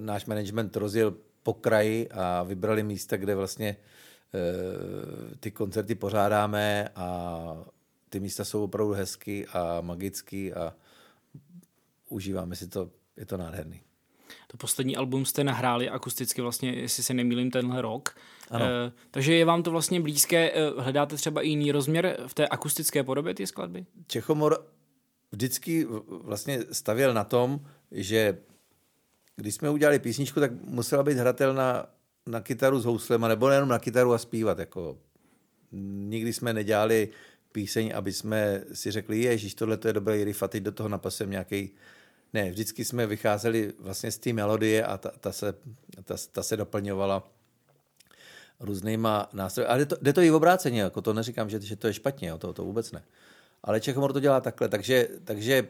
náš 0.00 0.26
management 0.26 0.76
rozjel 0.76 1.14
po 1.42 1.54
kraji 1.54 2.08
a 2.08 2.42
vybrali 2.42 2.82
místa, 2.82 3.16
kde 3.16 3.34
vlastně 3.34 3.68
e, 3.68 3.76
ty 5.36 5.50
koncerty 5.50 5.94
pořádáme 5.94 6.88
a 6.96 7.64
ty 8.08 8.20
místa 8.20 8.44
jsou 8.44 8.64
opravdu 8.64 8.92
hezky 8.92 9.46
a 9.46 9.80
magický 9.80 10.52
a 10.52 10.74
užíváme 12.12 12.56
si 12.56 12.68
to, 12.68 12.90
je 13.16 13.26
to 13.26 13.36
nádherný. 13.36 13.80
To 14.46 14.56
poslední 14.56 14.96
album 14.96 15.24
jste 15.24 15.44
nahráli 15.44 15.88
akusticky 15.88 16.42
vlastně, 16.42 16.72
jestli 16.72 17.02
se 17.02 17.14
nemýlím, 17.14 17.50
tenhle 17.50 17.82
rok. 17.82 18.16
Ano. 18.50 18.64
E, 18.64 18.92
takže 19.10 19.34
je 19.34 19.44
vám 19.44 19.62
to 19.62 19.70
vlastně 19.70 20.00
blízké, 20.00 20.50
e, 20.50 20.70
hledáte 20.80 21.16
třeba 21.16 21.42
i 21.42 21.48
jiný 21.48 21.72
rozměr 21.72 22.16
v 22.26 22.34
té 22.34 22.48
akustické 22.48 23.02
podobě 23.02 23.34
té 23.34 23.46
skladby? 23.46 23.86
Čechomor 24.06 24.66
vždycky 25.32 25.86
vlastně 26.08 26.60
stavěl 26.72 27.14
na 27.14 27.24
tom, 27.24 27.60
že 27.90 28.38
když 29.36 29.54
jsme 29.54 29.70
udělali 29.70 29.98
písničku, 29.98 30.40
tak 30.40 30.52
musela 30.52 31.02
být 31.02 31.18
hratelná 31.18 31.86
na 32.26 32.40
kytaru 32.40 32.80
s 32.80 32.84
houslema, 32.84 33.28
nebo 33.28 33.48
jenom 33.48 33.68
na 33.68 33.78
kytaru 33.78 34.12
a 34.12 34.18
zpívat. 34.18 34.58
Jako. 34.58 34.98
Nikdy 35.72 36.32
jsme 36.32 36.52
nedělali 36.52 37.08
píseň, 37.52 37.92
aby 37.94 38.12
jsme 38.12 38.64
si 38.72 38.90
řekli, 38.90 39.20
ježiš, 39.20 39.54
tohle 39.54 39.78
je 39.86 39.92
dobrý 39.92 40.24
riff 40.24 40.42
a 40.42 40.48
teď 40.48 40.62
do 40.62 40.72
toho 40.72 40.88
napasem 40.88 41.30
nějaký 41.30 41.70
ne, 42.32 42.50
vždycky 42.50 42.84
jsme 42.84 43.06
vycházeli 43.06 43.72
vlastně 43.78 44.10
z 44.10 44.18
té 44.18 44.32
melodie 44.32 44.84
a 44.84 44.98
ta, 44.98 45.10
ta, 45.20 45.32
se, 45.32 45.54
ta, 46.04 46.14
ta 46.32 46.42
se 46.42 46.56
doplňovala 46.56 47.28
různýma 48.60 49.28
nástroji. 49.32 49.66
Ale 49.66 49.78
jde 49.78 49.86
to, 49.86 49.96
jde 50.02 50.12
to 50.12 50.20
i 50.20 50.30
v 50.30 50.34
obráceně, 50.34 50.80
jako 50.80 51.02
to 51.02 51.12
neříkám, 51.12 51.50
že, 51.50 51.60
že 51.60 51.76
to 51.76 51.86
je 51.86 51.94
špatně, 51.94 52.28
jo, 52.28 52.38
to, 52.38 52.52
to 52.52 52.64
vůbec 52.64 52.92
ne. 52.92 53.04
Ale 53.64 53.80
Čechomor 53.80 54.12
to 54.12 54.20
dělá 54.20 54.40
takhle, 54.40 54.68
takže, 54.68 55.08
takže 55.24 55.68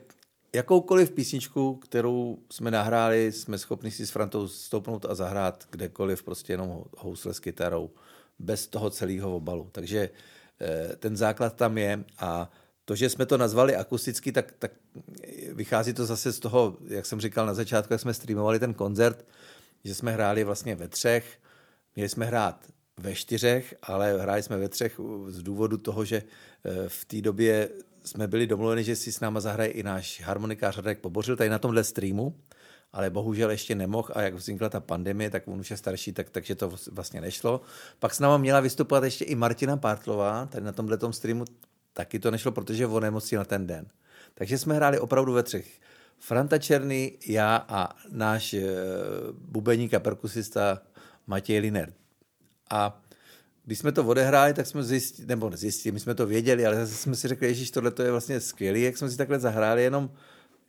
jakoukoliv 0.54 1.10
písničku, 1.10 1.74
kterou 1.74 2.38
jsme 2.50 2.70
nahráli, 2.70 3.32
jsme 3.32 3.58
schopni 3.58 3.90
si 3.90 4.06
s 4.06 4.10
Frantou 4.10 4.48
stoupnout 4.48 5.04
a 5.04 5.14
zahrát 5.14 5.66
kdekoliv, 5.70 6.22
prostě 6.22 6.52
jenom 6.52 6.84
housle 6.98 7.34
s 7.34 7.40
kytarou, 7.40 7.90
bez 8.38 8.66
toho 8.66 8.90
celého 8.90 9.36
obalu. 9.36 9.68
Takže 9.72 10.10
eh, 10.60 10.96
ten 10.96 11.16
základ 11.16 11.56
tam 11.56 11.78
je 11.78 12.04
a 12.18 12.50
to, 12.84 12.94
že 12.94 13.10
jsme 13.10 13.26
to 13.26 13.38
nazvali 13.38 13.76
akusticky, 13.76 14.32
tak, 14.32 14.54
tak 14.58 14.72
vychází 15.52 15.92
to 15.92 16.06
zase 16.06 16.32
z 16.32 16.38
toho, 16.38 16.76
jak 16.86 17.06
jsem 17.06 17.20
říkal 17.20 17.46
na 17.46 17.54
začátku, 17.54 17.92
jak 17.92 18.00
jsme 18.00 18.14
streamovali 18.14 18.58
ten 18.58 18.74
koncert, 18.74 19.26
že 19.84 19.94
jsme 19.94 20.12
hráli 20.12 20.44
vlastně 20.44 20.74
ve 20.74 20.88
třech, 20.88 21.38
měli 21.96 22.08
jsme 22.08 22.26
hrát 22.26 22.66
ve 22.96 23.14
čtyřech, 23.14 23.74
ale 23.82 24.18
hráli 24.18 24.42
jsme 24.42 24.56
ve 24.56 24.68
třech 24.68 25.00
z 25.28 25.42
důvodu 25.42 25.76
toho, 25.76 26.04
že 26.04 26.22
eh, 26.64 26.88
v 26.88 27.04
té 27.04 27.20
době 27.20 27.68
jsme 28.04 28.28
byli 28.28 28.46
domluveni, 28.46 28.84
že 28.84 28.96
si 28.96 29.12
s 29.12 29.20
náma 29.20 29.40
zahraje 29.40 29.70
i 29.70 29.82
náš 29.82 30.20
harmonikář 30.24 30.76
Radek 30.76 30.98
Pobořil 30.98 31.36
tady 31.36 31.50
na 31.50 31.58
tomhle 31.58 31.84
streamu, 31.84 32.34
ale 32.92 33.10
bohužel 33.10 33.50
ještě 33.50 33.74
nemohl 33.74 34.08
a 34.12 34.22
jak 34.22 34.34
vznikla 34.34 34.68
ta 34.68 34.80
pandemie, 34.80 35.30
tak 35.30 35.48
on 35.48 35.60
už 35.60 35.70
je 35.70 35.76
starší, 35.76 36.12
tak, 36.12 36.30
takže 36.30 36.54
to 36.54 36.72
vlastně 36.92 37.20
nešlo. 37.20 37.60
Pak 37.98 38.14
s 38.14 38.20
náma 38.20 38.38
měla 38.38 38.60
vystupovat 38.60 39.04
ještě 39.04 39.24
i 39.24 39.34
Martina 39.34 39.76
Pártlová, 39.76 40.46
tady 40.46 40.64
na 40.64 40.72
tomhle 40.72 40.98
streamu 41.10 41.44
taky 41.92 42.18
to 42.18 42.30
nešlo, 42.30 42.52
protože 42.52 42.86
on 42.86 43.02
nemocnil 43.02 43.40
na 43.40 43.44
ten 43.44 43.66
den. 43.66 43.86
Takže 44.34 44.58
jsme 44.58 44.74
hráli 44.74 44.98
opravdu 44.98 45.32
ve 45.32 45.42
třech. 45.42 45.80
Franta 46.18 46.58
Černý, 46.58 47.12
já 47.26 47.56
a 47.68 47.96
náš 48.10 48.54
e, 48.54 48.66
bubeník 49.32 49.94
a 49.94 50.00
perkusista 50.00 50.82
Matěj 51.26 51.58
Liner. 51.58 51.92
A 52.70 53.02
když 53.64 53.78
jsme 53.78 53.92
to 53.92 54.04
odehráli, 54.04 54.54
tak 54.54 54.66
jsme 54.66 54.82
zjistili, 54.82 55.28
nebo 55.28 55.50
zjistili, 55.54 55.92
my 55.92 56.00
jsme 56.00 56.14
to 56.14 56.26
věděli, 56.26 56.66
ale 56.66 56.76
zase 56.76 56.94
jsme 56.94 57.16
si 57.16 57.28
řekli, 57.28 57.46
Ježíš, 57.46 57.70
tohle 57.70 57.90
to 57.90 58.02
je 58.02 58.10
vlastně 58.10 58.40
skvělý, 58.40 58.82
jak 58.82 58.98
jsme 58.98 59.10
si 59.10 59.16
takhle 59.16 59.38
zahráli, 59.38 59.82
jenom, 59.82 60.10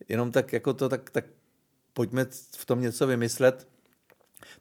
jenom 0.10 0.32
tak 0.32 0.53
jako 0.53 0.74
to, 0.74 0.89
tak, 0.89 1.10
tak 1.10 1.25
pojďme 1.94 2.25
v 2.58 2.65
tom 2.65 2.82
něco 2.82 3.08
vymyslet. 3.08 3.68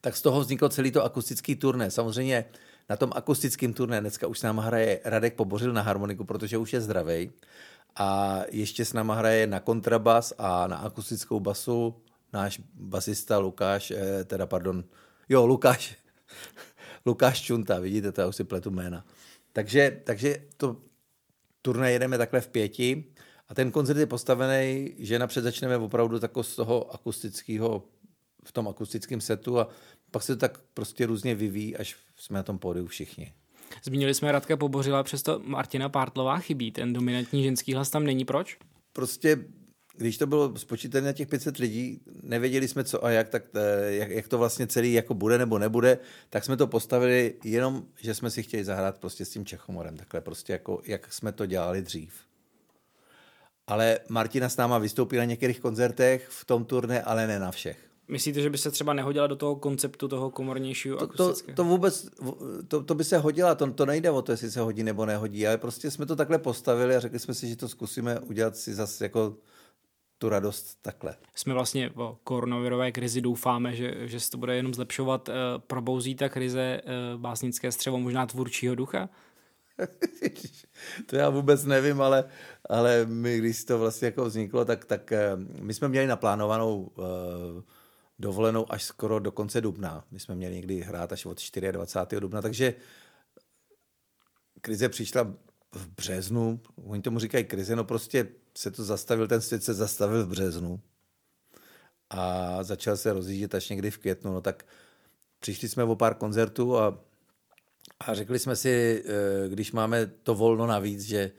Tak 0.01 0.17
z 0.17 0.23
toho 0.23 0.41
vzniklo 0.41 0.69
celý 0.69 0.91
to 0.91 1.05
akustický 1.05 1.57
turné. 1.57 1.91
Samozřejmě 1.91 2.45
na 2.89 2.97
tom 2.97 3.11
akustickém 3.15 3.73
turné 3.73 4.01
dneska 4.01 4.27
už 4.27 4.39
s 4.39 4.43
náma 4.43 4.63
hraje 4.63 5.01
Radek 5.05 5.35
Pobořil 5.35 5.73
na 5.73 5.83
harmoniku, 5.83 6.25
protože 6.25 6.59
už 6.59 6.73
je 6.73 6.81
zdravý. 6.81 7.31
A 7.97 8.41
ještě 8.51 8.85
s 8.85 8.93
náma 8.93 9.15
hraje 9.15 9.47
na 9.47 9.61
kontrabas 9.61 10.33
a 10.39 10.67
na 10.67 10.77
akustickou 10.77 11.41
basu 11.41 11.95
náš 12.33 12.61
basista 12.75 13.39
Lukáš, 13.39 13.91
eh, 13.91 14.25
teda 14.25 14.47
pardon, 14.47 14.85
jo, 15.29 15.47
Lukáš, 15.47 15.97
Lukáš 17.07 17.43
Čunta, 17.43 17.79
vidíte, 17.79 18.13
to 18.13 18.21
já 18.21 18.27
už 18.27 18.37
si 18.37 18.45
pletu 18.45 18.71
jména. 18.71 19.05
Takže, 19.53 20.01
takže 20.05 20.37
to 20.57 20.77
turné 21.63 21.93
jedeme 21.93 22.19
takhle 22.19 22.41
v 22.41 22.49
pěti 22.49 23.05
a 23.49 23.55
ten 23.55 23.71
koncert 23.71 23.99
je 23.99 24.07
postavený, 24.07 24.95
že 24.99 25.19
napřed 25.19 25.45
začneme 25.45 25.77
opravdu 25.77 26.19
tako 26.19 26.43
z 26.43 26.57
toho 26.57 26.95
akustického, 26.95 27.85
v 28.45 28.53
tom 28.53 28.69
akustickém 28.69 29.21
setu 29.21 29.61
a 29.61 29.69
pak 30.13 30.23
se 30.23 30.37
to 30.37 30.41
tak 30.41 30.59
prostě 30.75 31.07
různě 31.07 31.35
vyvíjí, 31.35 31.77
až 31.77 31.97
jsme 32.17 32.37
na 32.37 32.43
tom 32.43 32.59
pódiu 32.59 32.87
všichni. 32.87 33.33
Zmínili 33.85 34.15
jsme 34.15 34.33
Radka 34.33 34.57
Pobořila, 34.57 35.03
přesto 35.03 35.41
Martina 35.45 35.89
Pártlová 35.89 36.39
chybí. 36.39 36.73
Ten 36.73 36.93
dominantní 36.93 37.43
ženský 37.45 37.75
hlas 37.75 37.91
tam 37.91 38.05
není. 38.05 38.25
Proč? 38.25 38.59
Prostě 38.93 39.39
když 39.97 40.19
to 40.19 40.27
bylo 40.27 40.59
spočítané 40.59 41.07
na 41.07 41.13
těch 41.13 41.29
500 41.29 41.57
lidí, 41.57 42.01
nevěděli 42.23 42.69
jsme 42.69 42.85
co 42.85 43.05
a 43.05 43.11
jak, 43.11 43.29
tak 43.29 43.43
eh, 43.55 43.93
jak, 43.93 44.11
jak 44.11 44.29
to 44.29 44.39
vlastně 44.39 44.67
celý 44.67 44.93
jako 44.93 45.15
bude 45.15 45.39
nebo 45.39 45.59
nebude, 45.59 45.99
tak 46.31 46.45
jsme 46.45 46.57
to 46.57 46.67
postavili 46.67 47.35
jenom, 47.45 47.85
že 48.01 48.15
jsme 48.15 48.31
si 48.31 48.43
chtěli 48.43 48.65
zahrát 48.65 48.99
prostě 48.99 49.25
s 49.25 49.31
tím 49.31 49.47
Čechomorem, 49.47 49.97
takhle 49.97 50.21
prostě 50.21 50.53
jako, 50.53 50.83
jak 50.87 51.13
jsme 51.13 51.33
to 51.33 51.47
dělali 51.47 51.83
dřív. 51.83 52.15
Ale 53.67 53.99
Martina 54.09 54.49
s 54.49 54.57
náma 54.57 54.79
vystoupí 54.79 55.17
na 55.17 55.25
některých 55.25 55.61
koncertech 55.61 56.29
v 56.29 56.45
tom 56.45 56.65
turné, 56.65 57.03
ale 57.03 57.27
ne 57.27 57.39
na 57.39 57.51
všech. 57.51 57.92
Myslíte, 58.09 58.41
že 58.41 58.51
by 58.51 58.59
se 58.59 58.71
třeba 58.71 58.93
nehodila 58.93 59.27
do 59.27 59.37
toho 59.37 59.57
konceptu 59.57 60.09
toho 60.09 60.31
komornějšího 60.31 60.97
to, 60.99 61.07
to, 61.07 61.35
to 61.55 61.65
vůbec, 61.65 62.09
to, 62.69 62.83
to 62.83 62.95
by 62.95 63.05
se 63.05 63.19
hodila, 63.19 63.55
to, 63.55 63.73
to 63.73 63.87
nejde 63.87 64.11
o 64.11 64.23
to, 64.23 64.33
jestli 64.33 64.51
se 64.51 64.61
hodí 64.61 64.83
nebo 64.83 65.07
nehodí, 65.07 65.47
ale 65.47 65.59
prostě 65.59 65.91
jsme 65.91 66.07
to 66.07 66.17
takhle 66.17 66.39
postavili 66.39 66.97
a 66.97 67.01
řekli 67.01 67.19
jsme 67.19 67.35
si, 67.35 67.49
že 67.49 67.57
to 67.57 67.69
zkusíme 67.69 68.21
udělat 68.21 68.57
si 68.57 68.75
zase 68.75 69.05
jako 69.05 69.37
tu 70.23 70.29
radost 70.29 70.79
takhle. 70.83 71.17
Jsme 71.35 71.55
vlastně 71.55 71.91
po 71.91 72.19
koronavirové 72.25 72.93
krizi 72.93 73.21
doufáme, 73.21 73.77
že, 73.77 73.95
že 74.09 74.21
se 74.21 74.31
to 74.31 74.39
bude 74.39 74.57
jenom 74.57 74.75
zlepšovat. 74.75 75.29
Eh, 75.29 75.33
probouzí 75.67 76.15
ta 76.15 76.29
krize 76.29 76.61
eh, 76.61 76.83
básnické 77.17 77.73
střevo 77.73 77.99
možná 77.99 78.27
tvůrčího 78.27 78.75
ducha? 78.75 79.09
to 81.07 81.17
já 81.17 81.29
vůbec 81.29 81.65
nevím, 81.65 82.01
ale, 82.01 82.25
ale 82.69 83.07
my, 83.07 83.39
když 83.39 83.65
to 83.65 83.79
vlastně 83.79 84.07
jako 84.07 84.25
vzniklo, 84.25 84.65
tak, 84.65 84.85
tak 84.85 85.13
eh, 85.13 85.37
my 85.61 85.75
jsme 85.75 85.89
měli 85.89 86.07
naplánovanou 86.07 86.91
uh, 86.95 87.05
dovolenou 88.19 88.73
až 88.73 88.85
skoro 88.85 89.19
do 89.19 89.33
konce 89.33 89.61
dubna. 89.61 90.05
My 90.11 90.21
jsme 90.21 90.35
měli 90.35 90.55
někdy 90.55 90.81
hrát 90.81 91.13
až 91.13 91.27
od 91.27 91.43
24. 91.73 92.21
dubna, 92.21 92.43
takže 92.43 92.75
krize 94.61 94.89
přišla 94.89 95.35
v 95.75 95.89
březnu, 95.89 96.61
oni 96.85 97.03
tomu 97.03 97.19
říkají 97.19 97.45
krize, 97.45 97.77
no 97.77 97.85
prostě 97.85 98.29
se 98.57 98.71
to 98.71 98.85
zastavil, 98.85 99.29
ten 99.29 99.41
svět 99.41 99.65
se 99.65 99.75
zastavil 99.75 100.27
v 100.27 100.29
březnu 100.29 100.81
a 102.11 102.63
začal 102.63 102.97
se 102.97 103.13
rozjíždět 103.13 103.55
až 103.55 103.69
někdy 103.69 103.91
v 103.91 103.99
květnu, 103.99 104.33
no 104.33 104.41
tak 104.41 104.67
přišli 105.41 105.69
jsme 105.69 105.85
o 105.85 105.97
pár 105.97 106.15
koncertů 106.15 106.79
a, 106.79 107.05
a 108.01 108.15
řekli 108.15 108.39
jsme 108.39 108.57
si, 108.57 109.05
eh, 109.07 109.49
když 109.49 109.73
máme 109.73 110.07
to 110.07 110.35
volno 110.35 110.67
navíc, 110.67 111.03
že, 111.03 111.31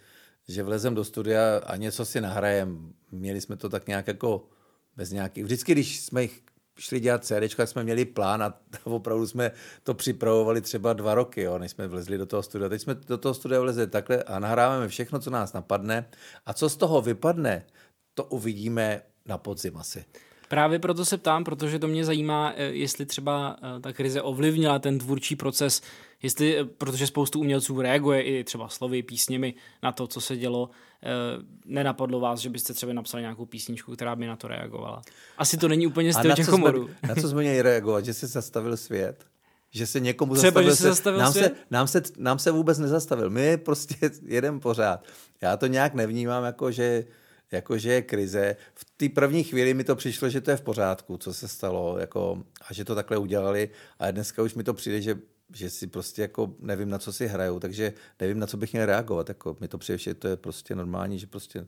že 0.47 0.63
vlezem 0.63 0.95
do 0.95 1.03
studia 1.03 1.61
a 1.65 1.75
něco 1.75 2.05
si 2.05 2.21
nahrajem. 2.21 2.93
Měli 3.11 3.41
jsme 3.41 3.57
to 3.57 3.69
tak 3.69 3.87
nějak 3.87 4.07
jako 4.07 4.49
bez 4.95 5.11
nějakých... 5.11 5.43
Vždycky, 5.43 5.71
když 5.71 5.99
jsme 6.01 6.21
jich 6.21 6.41
šli 6.77 6.99
dělat 6.99 7.25
CD, 7.25 7.55
tak 7.55 7.69
jsme 7.69 7.83
měli 7.83 8.05
plán 8.05 8.43
a 8.43 8.53
opravdu 8.83 9.27
jsme 9.27 9.51
to 9.83 9.93
připravovali 9.93 10.61
třeba 10.61 10.93
dva 10.93 11.13
roky, 11.13 11.41
jo, 11.41 11.57
než 11.57 11.71
jsme 11.71 11.87
vlezli 11.87 12.17
do 12.17 12.25
toho 12.25 12.43
studia. 12.43 12.69
Teď 12.69 12.81
jsme 12.81 12.95
do 13.07 13.17
toho 13.17 13.33
studia 13.33 13.61
vlezli 13.61 13.87
takhle 13.87 14.23
a 14.23 14.39
nahráváme 14.39 14.87
všechno, 14.87 15.19
co 15.19 15.29
nás 15.29 15.53
napadne. 15.53 16.09
A 16.45 16.53
co 16.53 16.69
z 16.69 16.75
toho 16.75 17.01
vypadne, 17.01 17.65
to 18.13 18.23
uvidíme 18.23 19.01
na 19.25 19.37
podzim 19.37 19.77
asi. 19.77 20.05
Právě 20.47 20.79
proto 20.79 21.05
se 21.05 21.17
ptám, 21.17 21.43
protože 21.43 21.79
to 21.79 21.87
mě 21.87 22.05
zajímá, 22.05 22.53
eh, 22.55 22.63
jestli 22.63 23.05
třeba 23.05 23.57
eh, 23.77 23.79
ta 23.79 23.93
krize 23.93 24.21
ovlivnila 24.21 24.79
ten 24.79 24.99
tvůrčí 24.99 25.35
proces, 25.35 25.81
jestli, 26.23 26.59
eh, 26.59 26.65
protože 26.65 27.07
spoustu 27.07 27.39
umělců 27.39 27.81
reaguje 27.81 28.21
i 28.21 28.43
třeba 28.43 28.69
slovy, 28.69 29.03
písněmi 29.03 29.53
na 29.83 29.91
to, 29.91 30.07
co 30.07 30.21
se 30.21 30.37
dělo, 30.37 30.69
nenapadlo 31.65 32.19
vás, 32.19 32.39
že 32.39 32.49
byste 32.49 32.73
třeba 32.73 32.93
napsali 32.93 33.23
nějakou 33.23 33.45
písničku, 33.45 33.93
která 33.93 34.15
by 34.15 34.27
na 34.27 34.35
to 34.35 34.47
reagovala. 34.47 35.01
Asi 35.37 35.57
to 35.57 35.67
není 35.67 35.87
úplně 35.87 36.13
styl 36.13 36.35
těch 36.35 36.47
humorů. 36.47 36.89
Na 37.07 37.15
co 37.15 37.29
jsme 37.29 37.41
měli 37.41 37.61
reagovat? 37.61 38.05
Že 38.05 38.13
se 38.13 38.27
zastavil 38.27 38.77
svět? 38.77 39.25
Že 39.71 39.87
se 39.87 39.99
někomu 39.99 40.35
Třeba, 40.35 40.47
zastavil, 40.47 40.69
že 40.69 40.75
se 40.75 40.83
zastavil 40.83 41.19
nám, 41.19 41.31
svět? 41.31 41.53
Se, 41.53 41.65
nám, 41.71 41.87
se, 41.87 42.01
nám 42.17 42.39
se 42.39 42.51
vůbec 42.51 42.79
nezastavil. 42.79 43.29
My 43.29 43.57
prostě 43.57 43.95
jedem 44.25 44.59
pořád. 44.59 45.05
Já 45.41 45.57
to 45.57 45.67
nějak 45.67 45.93
nevnímám 45.93 46.43
jako, 46.43 46.71
že 46.71 47.05
jakože 47.51 47.91
je 47.91 48.01
krize. 48.01 48.55
V 48.75 48.85
té 48.97 49.09
první 49.09 49.43
chvíli 49.43 49.73
mi 49.73 49.83
to 49.83 49.95
přišlo, 49.95 50.29
že 50.29 50.41
to 50.41 50.51
je 50.51 50.57
v 50.57 50.61
pořádku, 50.61 51.17
co 51.17 51.33
se 51.33 51.47
stalo, 51.47 51.97
jako, 51.99 52.43
a 52.69 52.73
že 52.73 52.85
to 52.85 52.95
takhle 52.95 53.17
udělali. 53.17 53.69
A 53.99 54.11
dneska 54.11 54.43
už 54.43 54.55
mi 54.55 54.63
to 54.63 54.73
přijde, 54.73 55.01
že, 55.01 55.17
že 55.53 55.69
si 55.69 55.87
prostě 55.87 56.21
jako 56.21 56.53
nevím, 56.59 56.89
na 56.89 56.99
co 56.99 57.13
si 57.13 57.27
hrajou, 57.27 57.59
takže 57.59 57.93
nevím, 58.21 58.39
na 58.39 58.47
co 58.47 58.57
bych 58.57 58.73
měl 58.73 58.85
reagovat. 58.85 59.29
Jako, 59.29 59.57
mi 59.59 59.67
to 59.67 59.77
přijde, 59.77 59.97
že 59.97 60.13
to 60.13 60.27
je 60.27 60.37
prostě 60.37 60.75
normální, 60.75 61.19
že 61.19 61.27
prostě 61.27 61.65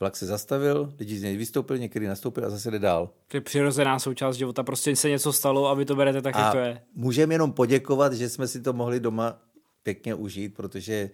vlak 0.00 0.16
se 0.16 0.26
zastavil, 0.26 0.92
lidi 0.98 1.18
z 1.18 1.22
něj 1.22 1.36
vystoupili, 1.36 1.80
někdy 1.80 2.06
nastoupil 2.06 2.46
a 2.46 2.50
zase 2.50 2.70
jde 2.70 2.78
dál. 2.78 3.10
To 3.28 3.36
je 3.36 3.40
přirozená 3.40 3.98
součást 3.98 4.36
života, 4.36 4.62
prostě 4.62 4.96
se 4.96 5.08
něco 5.08 5.32
stalo 5.32 5.68
a 5.68 5.74
vy 5.74 5.84
to 5.84 5.96
berete 5.96 6.22
tak, 6.22 6.36
a 6.36 6.40
jak 6.40 6.52
to 6.52 6.58
je. 6.58 6.82
Můžeme 6.94 7.34
jenom 7.34 7.52
poděkovat, 7.52 8.12
že 8.12 8.28
jsme 8.28 8.48
si 8.48 8.60
to 8.60 8.72
mohli 8.72 9.00
doma 9.00 9.38
pěkně 9.82 10.14
užít, 10.14 10.54
protože 10.54 11.10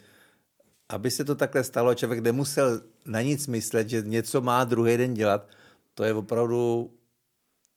aby 0.89 1.11
se 1.11 1.25
to 1.25 1.35
takhle 1.35 1.65
stalo, 1.65 1.95
člověk 1.95 2.21
nemusel 2.21 2.81
na 3.07 3.23
nic 3.23 3.47
myslet, 3.47 3.89
že 3.89 4.03
něco 4.03 4.41
má 4.41 4.65
druhý 4.65 4.97
den 4.97 5.15
dělat, 5.15 5.49
to 5.95 6.05
je 6.05 6.15
opravdu, 6.15 6.91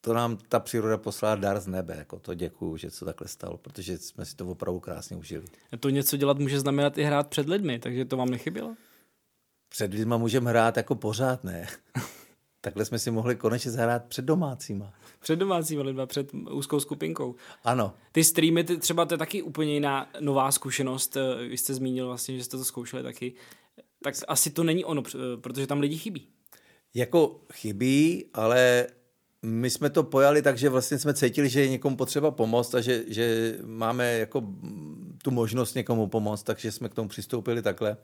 to 0.06 0.14
nám 0.14 0.38
ta 0.50 0.60
příroda 0.60 0.98
poslala 0.98 1.36
dar 1.36 1.60
z 1.60 1.68
nebe, 1.68 1.96
jako 1.98 2.20
to 2.20 2.34
děkuju, 2.34 2.78
že 2.78 2.92
se 2.92 3.06
takhle 3.06 3.28
stalo, 3.28 3.58
protože 3.58 3.98
jsme 3.98 4.26
si 4.26 4.36
to 4.36 4.48
opravdu 4.48 4.80
krásně 4.80 5.18
užili. 5.18 5.46
To 5.80 5.90
něco 5.90 6.18
dělat 6.18 6.40
může 6.40 6.60
znamenat 6.60 6.98
i 6.98 7.04
hrát 7.04 7.28
před 7.28 7.50
lidmi, 7.50 7.80
takže 7.80 8.06
to 8.06 8.18
vám 8.18 8.30
nechybělo? 8.30 8.76
Před 9.70 9.94
lidma 9.94 10.18
můžeme 10.18 10.50
hrát 10.50 10.78
jako 10.78 10.96
pořád, 10.96 11.44
ne? 11.44 11.68
Takhle 12.62 12.86
jsme 12.86 13.00
si 13.00 13.12
mohli 13.12 13.36
konečně 13.36 13.72
zahrát 13.72 14.06
před 14.06 14.26
domácíma. 14.26 14.94
Před 15.20 15.36
domácíma 15.36 15.84
lidma, 15.84 16.06
před 16.06 16.34
úzkou 16.34 16.80
skupinkou. 16.80 17.36
Ano. 17.64 17.94
Ty 18.12 18.24
streamy, 18.24 18.64
ty, 18.64 18.78
třeba 18.78 19.06
to 19.06 19.14
je 19.14 19.18
taky 19.18 19.42
úplně 19.42 19.74
jiná 19.74 20.10
nová 20.20 20.52
zkušenost. 20.52 21.18
Vy 21.50 21.58
jste 21.58 21.74
zmínil 21.74 22.08
vlastně, 22.08 22.38
že 22.38 22.44
jste 22.44 22.58
to 22.58 22.64
zkoušeli 22.64 23.04
taky. 23.04 23.34
Tak 24.04 24.16
asi 24.28 24.50
to 24.50 24.64
není 24.64 24.86
ono, 24.86 25.04
protože 25.42 25.68
tam 25.68 25.80
lidi 25.80 25.98
chybí. 25.98 26.28
Jako 26.94 27.42
chybí, 27.54 28.26
ale 28.34 28.88
my 29.44 29.70
jsme 29.70 29.90
to 29.90 30.04
pojali 30.04 30.42
tak, 30.42 30.58
že 30.58 30.70
vlastně 30.70 31.00
jsme 31.00 31.14
cítili, 31.14 31.50
že 31.50 31.62
je 31.62 31.70
někomu 31.70 31.96
potřeba 31.96 32.32
pomoct 32.32 32.76
a 32.76 32.82
že, 32.82 33.04
že 33.08 33.56
máme 33.66 34.18
jako 34.18 34.44
tu 35.22 35.32
možnost 35.32 35.74
někomu 35.74 36.08
pomoct, 36.08 36.44
takže 36.44 36.72
jsme 36.72 36.90
k 36.90 36.94
tomu 36.94 37.10
přistoupili 37.10 37.62
takhle. 37.62 37.98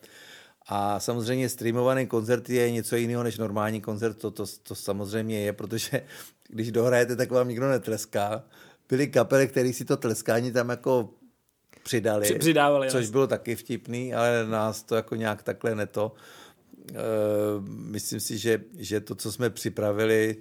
A 0.67 0.99
samozřejmě 0.99 1.49
streamovaný 1.49 2.07
koncert 2.07 2.49
je 2.49 2.71
něco 2.71 2.95
jiného 2.95 3.23
než 3.23 3.37
normální 3.37 3.81
koncert, 3.81 4.13
to, 4.13 4.31
to, 4.31 4.45
to 4.63 4.75
samozřejmě 4.75 5.39
je, 5.39 5.53
protože 5.53 6.01
když 6.49 6.71
dohrajete, 6.71 7.15
tak 7.15 7.31
vám 7.31 7.47
nikdo 7.47 7.69
netleská. 7.69 8.43
Byly 8.89 9.07
kapely, 9.07 9.47
které 9.47 9.73
si 9.73 9.85
to 9.85 9.97
tleskání 9.97 10.51
tam 10.51 10.69
jako 10.69 11.09
přidali, 11.83 12.39
Přidávali, 12.39 12.89
což 12.89 13.09
bylo 13.09 13.27
taky 13.27 13.55
vtipný, 13.55 14.13
ale 14.13 14.45
nás 14.47 14.83
to 14.83 14.95
jako 14.95 15.15
nějak 15.15 15.43
takhle 15.43 15.75
neto. 15.75 16.15
E, 16.91 16.95
myslím 17.65 18.19
si, 18.19 18.37
že, 18.37 18.61
že 18.77 19.01
to, 19.01 19.15
co 19.15 19.31
jsme 19.31 19.49
připravili 19.49 20.37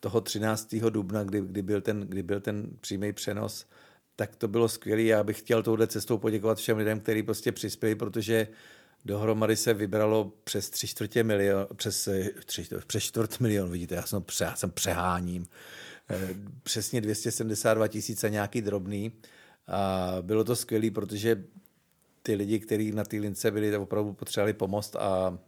toho 0.00 0.20
13. 0.20 0.74
dubna, 0.90 1.24
kdy, 1.24 1.40
kdy, 1.40 1.62
byl, 1.62 1.80
ten, 1.80 2.00
kdy 2.00 2.22
byl 2.22 2.40
ten 2.40 2.70
přímý 2.80 3.12
přenos, 3.12 3.66
tak 4.16 4.36
to 4.36 4.48
bylo 4.48 4.68
skvělé. 4.68 5.02
Já 5.02 5.24
bych 5.24 5.38
chtěl 5.38 5.62
touhle 5.62 5.86
cestou 5.86 6.18
poděkovat 6.18 6.58
všem 6.58 6.76
lidem, 6.76 7.00
kteří 7.00 7.22
prostě 7.22 7.52
přispěli, 7.52 7.94
protože 7.94 8.48
Dohromady 9.06 9.56
se 9.56 9.74
vybralo 9.74 10.32
přes 10.44 10.70
tři 10.70 10.86
čtvrtě 10.86 11.24
milion, 11.24 11.66
přes, 11.76 12.08
tři, 12.44 12.66
přes 12.86 13.04
čtvrt 13.04 13.40
milion, 13.40 13.70
vidíte, 13.70 13.94
já 13.94 14.02
jsem, 14.02 14.24
já 14.40 14.56
jsem 14.56 14.70
přeháním. 14.70 15.46
Eh, 16.10 16.28
přesně 16.62 17.00
272 17.00 17.88
tisíc 17.88 18.24
a 18.24 18.28
nějaký 18.28 18.62
drobný. 18.62 19.12
A 19.66 20.16
bylo 20.20 20.44
to 20.44 20.56
skvělé, 20.56 20.90
protože 20.90 21.44
ty 22.22 22.34
lidi, 22.34 22.58
kteří 22.60 22.92
na 22.92 23.04
té 23.04 23.16
lince 23.16 23.50
byli, 23.50 23.76
opravdu 23.76 24.12
potřebovali 24.12 24.52
pomoct 24.52 24.96
a 24.96 25.38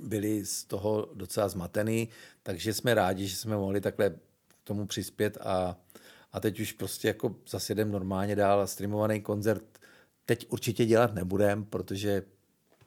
byli 0.00 0.46
z 0.46 0.64
toho 0.64 1.08
docela 1.14 1.48
zmatený, 1.48 2.08
takže 2.42 2.74
jsme 2.74 2.94
rádi, 2.94 3.26
že 3.26 3.36
jsme 3.36 3.56
mohli 3.56 3.80
takhle 3.80 4.10
k 4.10 4.64
tomu 4.64 4.86
přispět 4.86 5.38
a, 5.40 5.76
a 6.32 6.40
teď 6.40 6.60
už 6.60 6.72
prostě 6.72 7.08
jako 7.08 7.36
zase 7.48 7.72
jdem 7.72 7.92
normálně 7.92 8.36
dál 8.36 8.60
a 8.60 8.66
streamovaný 8.66 9.20
koncert 9.20 9.78
teď 10.26 10.46
určitě 10.48 10.86
dělat 10.86 11.14
nebudem, 11.14 11.64
protože 11.64 12.22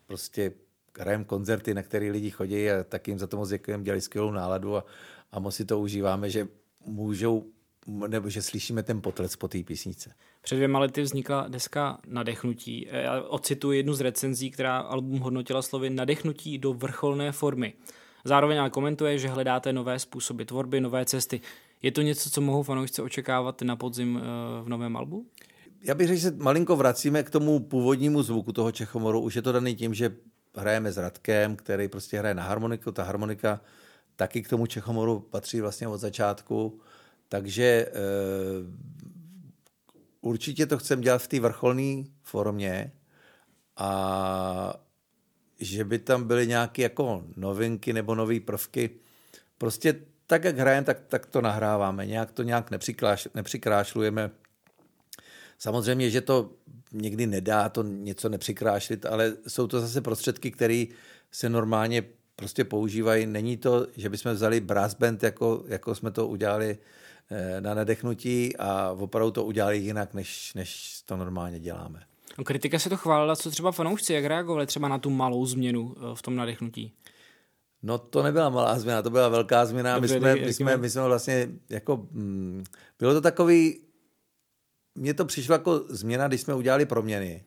prostě 0.06 0.52
hrajeme 1.00 1.24
koncerty, 1.24 1.74
na 1.74 1.84
které 1.84 2.12
lidi 2.12 2.30
chodí 2.30 2.72
a 2.72 2.84
tak 2.84 3.08
jim 3.08 3.20
za 3.20 3.28
to 3.28 3.38
moc 3.38 3.50
děkujeme, 3.50 3.84
dělají 3.84 4.02
skvělou 4.02 4.32
náladu 4.32 4.76
a, 4.78 4.86
a 5.32 5.40
moc 5.40 5.56
si 5.56 5.66
to 5.66 5.80
užíváme, 5.80 6.30
že 6.30 6.48
můžou 6.86 7.46
nebo 7.88 8.30
že 8.30 8.42
slyšíme 8.42 8.84
ten 8.84 9.02
potlec 9.02 9.36
po 9.36 9.48
té 9.48 9.64
písnice. 9.64 10.12
Před 10.42 10.56
dvěma 10.56 10.80
lety 10.80 11.02
vznikla 11.02 11.48
deska 11.48 12.00
Nadechnutí. 12.08 12.88
Já 12.92 13.22
ocituji 13.22 13.78
jednu 13.78 13.94
z 13.94 14.02
recenzí, 14.02 14.52
která 14.52 14.78
album 14.78 15.20
hodnotila 15.20 15.62
slovy 15.62 15.90
Nadechnutí 15.90 16.58
do 16.58 16.74
vrcholné 16.74 17.32
formy. 17.32 17.74
Zároveň 18.24 18.60
ale 18.60 18.70
komentuje, 18.70 19.20
že 19.20 19.28
hledáte 19.28 19.74
nové 19.74 20.00
způsoby 20.00 20.44
tvorby, 20.44 20.82
nové 20.82 21.06
cesty. 21.06 21.42
Je 21.82 21.92
to 21.92 22.02
něco, 22.02 22.30
co 22.30 22.42
mohou 22.42 22.64
fanoušci 22.64 23.02
očekávat 23.02 23.62
na 23.62 23.76
podzim 23.76 24.22
eh, 24.22 24.64
v 24.64 24.70
novém 24.70 24.98
albu? 24.98 25.26
Já 25.84 25.96
bych 25.96 26.08
řekl, 26.08 26.20
že 26.20 26.30
se 26.30 26.36
malinko 26.38 26.76
vracíme 26.76 27.24
k 27.24 27.30
tomu 27.30 27.60
původnímu 27.60 28.24
zvuku 28.24 28.52
toho 28.52 28.72
Čechomoru. 28.72 29.22
Už 29.22 29.36
je 29.36 29.42
to 29.42 29.52
daný 29.52 29.76
tím, 29.76 29.94
že 29.94 30.16
hrajeme 30.56 30.92
s 30.92 30.98
Radkem, 30.98 31.56
který 31.56 31.88
prostě 31.88 32.20
hraje 32.20 32.36
na 32.36 32.44
harmoniku. 32.44 32.92
Ta 32.92 33.04
harmonika 33.04 33.62
taky 34.16 34.42
k 34.42 34.50
tomu 34.50 34.66
Čechomoru 34.66 35.20
patří 35.20 35.62
vlastně 35.62 35.88
od 35.88 35.98
začátku. 35.98 36.80
Takže 37.30 37.64
e, 37.64 37.92
určitě 40.22 40.66
to 40.66 40.78
chcem 40.78 41.02
dělat 41.02 41.22
v 41.22 41.28
té 41.28 41.40
vrcholné 41.40 42.04
formě 42.24 42.92
a 43.78 44.82
že 45.60 45.84
by 45.84 46.00
tam 46.00 46.24
byly 46.24 46.48
nějaké 46.48 46.82
jako 46.82 47.24
novinky 47.36 47.94
nebo 47.94 48.16
nové 48.16 48.40
prvky. 48.40 48.90
Prostě 49.58 49.96
tak, 50.28 50.44
jak 50.44 50.58
hrajeme, 50.58 50.86
tak, 50.86 50.98
tak 51.08 51.26
to 51.26 51.42
nahráváme. 51.42 52.06
Nějak 52.06 52.32
to 52.32 52.44
nějak 52.44 52.72
nepřikráš, 52.72 53.28
nepřikrášlujeme. 53.34 54.32
Samozřejmě, 55.58 56.10
že 56.10 56.22
to 56.22 56.52
někdy 56.92 57.28
nedá 57.28 57.70
to 57.70 57.84
něco 57.84 58.30
nepřikrášlit, 58.30 59.06
ale 59.06 59.34
jsou 59.48 59.68
to 59.68 59.80
zase 59.80 60.02
prostředky, 60.02 60.52
které 60.52 60.86
se 61.32 61.50
normálně 61.50 62.04
prostě 62.36 62.64
používají. 62.64 63.26
Není 63.26 63.58
to, 63.58 63.88
že 63.96 64.10
bychom 64.10 64.32
vzali 64.32 64.60
brass 64.60 64.94
band, 64.94 65.24
jako, 65.24 65.64
jako 65.68 65.96
jsme 65.96 66.12
to 66.12 66.28
udělali 66.28 66.78
eh, 66.78 67.15
na 67.60 67.74
nadechnutí 67.74 68.58
a 68.58 68.92
opravdu 68.92 69.32
to 69.32 69.46
udělali 69.46 69.78
jinak, 69.78 70.14
než, 70.14 70.54
než 70.54 71.02
to 71.06 71.18
normálně 71.18 71.60
děláme. 71.60 72.04
No, 72.38 72.44
kritika 72.44 72.80
se 72.80 72.90
to 72.90 72.98
chválila, 72.98 73.36
co 73.36 73.52
třeba 73.52 73.72
fanoušci, 73.72 74.14
jak 74.14 74.26
reagovali 74.26 74.66
třeba 74.66 74.88
na 74.88 74.98
tu 74.98 75.10
malou 75.10 75.46
změnu 75.46 75.96
eh, 75.98 76.16
v 76.16 76.22
tom 76.22 76.36
nadechnutí? 76.36 76.94
No 77.84 77.98
to 77.98 78.24
nebyla 78.24 78.50
malá 78.50 78.80
změna, 78.80 79.02
to 79.02 79.10
byla 79.10 79.30
velká 79.30 79.66
změna. 79.66 80.00
My 80.00 80.08
jsme, 80.08 80.36
my 80.36 80.54
jsme, 80.54 80.78
my 80.78 80.90
jsme 80.90 81.04
vlastně 81.04 81.50
jako, 81.70 82.08
mm, 82.12 82.64
bylo 83.00 83.14
to 83.14 83.22
takový, 83.22 83.80
mně 84.96 85.14
to 85.14 85.26
přišlo 85.26 85.54
jako 85.54 85.80
změna, 85.90 86.28
když 86.28 86.42
jsme 86.42 86.54
udělali 86.56 86.86
proměny. 86.86 87.44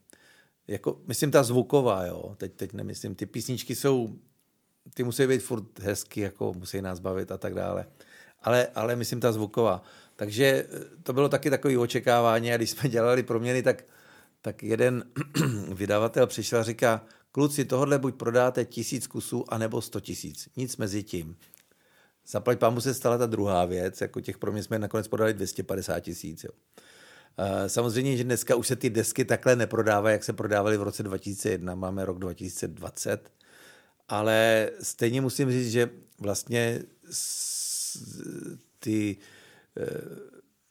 Jako, 0.69 1.01
myslím 1.07 1.31
ta 1.31 1.43
zvuková, 1.43 2.07
jo, 2.07 2.35
teď, 2.37 2.53
teď 2.53 2.73
nemyslím, 2.73 3.15
ty 3.15 3.27
písničky 3.27 3.75
jsou, 3.75 4.19
ty 4.95 5.05
musí 5.05 5.27
být 5.27 5.43
furt 5.43 5.79
hezky, 5.79 6.21
jako 6.21 6.53
musí 6.53 6.83
nás 6.83 7.01
bavit 7.01 7.33
a 7.33 7.39
tak 7.39 7.55
dále. 7.55 7.87
Ale, 8.43 8.67
ale 8.75 8.97
myslím 8.97 9.21
ta 9.21 9.33
zvuková. 9.33 9.83
Takže 10.17 10.45
eh, 10.45 10.67
to 11.03 11.13
bylo 11.13 11.29
taky 11.29 11.51
takové 11.51 11.79
očekávání 11.79 12.53
a 12.53 12.57
když 12.57 12.71
jsme 12.71 12.89
dělali 12.89 13.23
proměny, 13.23 13.63
tak, 13.63 13.85
tak 14.43 14.63
jeden 14.63 15.05
vydavatel 15.75 16.27
přišel 16.27 16.61
a 16.61 16.63
říká, 16.63 17.05
kluci, 17.33 17.65
tohle 17.65 17.99
buď 17.99 18.15
prodáte 18.15 18.65
tisíc 18.65 19.07
kusů, 19.07 19.45
anebo 19.49 19.83
sto 19.83 20.01
tisíc. 20.01 20.49
Nic 20.57 20.77
mezi 20.77 21.03
tím. 21.03 21.37
Zaplať 22.27 22.59
pámu 22.59 22.81
se 22.81 22.95
stala 22.95 23.19
ta 23.19 23.27
druhá 23.27 23.65
věc, 23.65 24.01
jako 24.01 24.21
těch 24.21 24.39
pro 24.39 24.53
mě 24.53 24.63
jsme 24.63 24.79
nakonec 24.79 25.09
prodali 25.09 25.35
250 25.35 26.01
tisíc. 26.01 26.47
Samozřejmě, 27.67 28.17
že 28.17 28.25
dneska 28.25 28.57
už 28.57 28.67
se 28.67 28.77
ty 28.77 28.91
desky 28.91 29.25
takhle 29.25 29.57
neprodávají, 29.57 30.15
jak 30.15 30.25
se 30.25 30.33
prodávaly 30.33 30.77
v 30.77 30.83
roce 30.83 31.03
2001, 31.03 31.75
máme 31.75 32.05
rok 32.05 32.19
2020, 32.19 33.31
ale 34.09 34.71
stejně 34.83 35.21
musím 35.21 35.51
říct, 35.51 35.71
že 35.71 35.91
vlastně 36.21 36.83
ty, 38.79 39.17
e, 39.77 39.87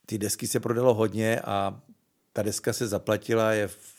ty 0.05 0.17
desky 0.17 0.47
se 0.47 0.59
prodalo 0.59 0.93
hodně 0.93 1.41
a 1.41 1.81
ta 2.33 2.41
deska 2.41 2.73
se 2.73 2.87
zaplatila, 2.87 3.51
je 3.51 3.67
v 3.67 3.97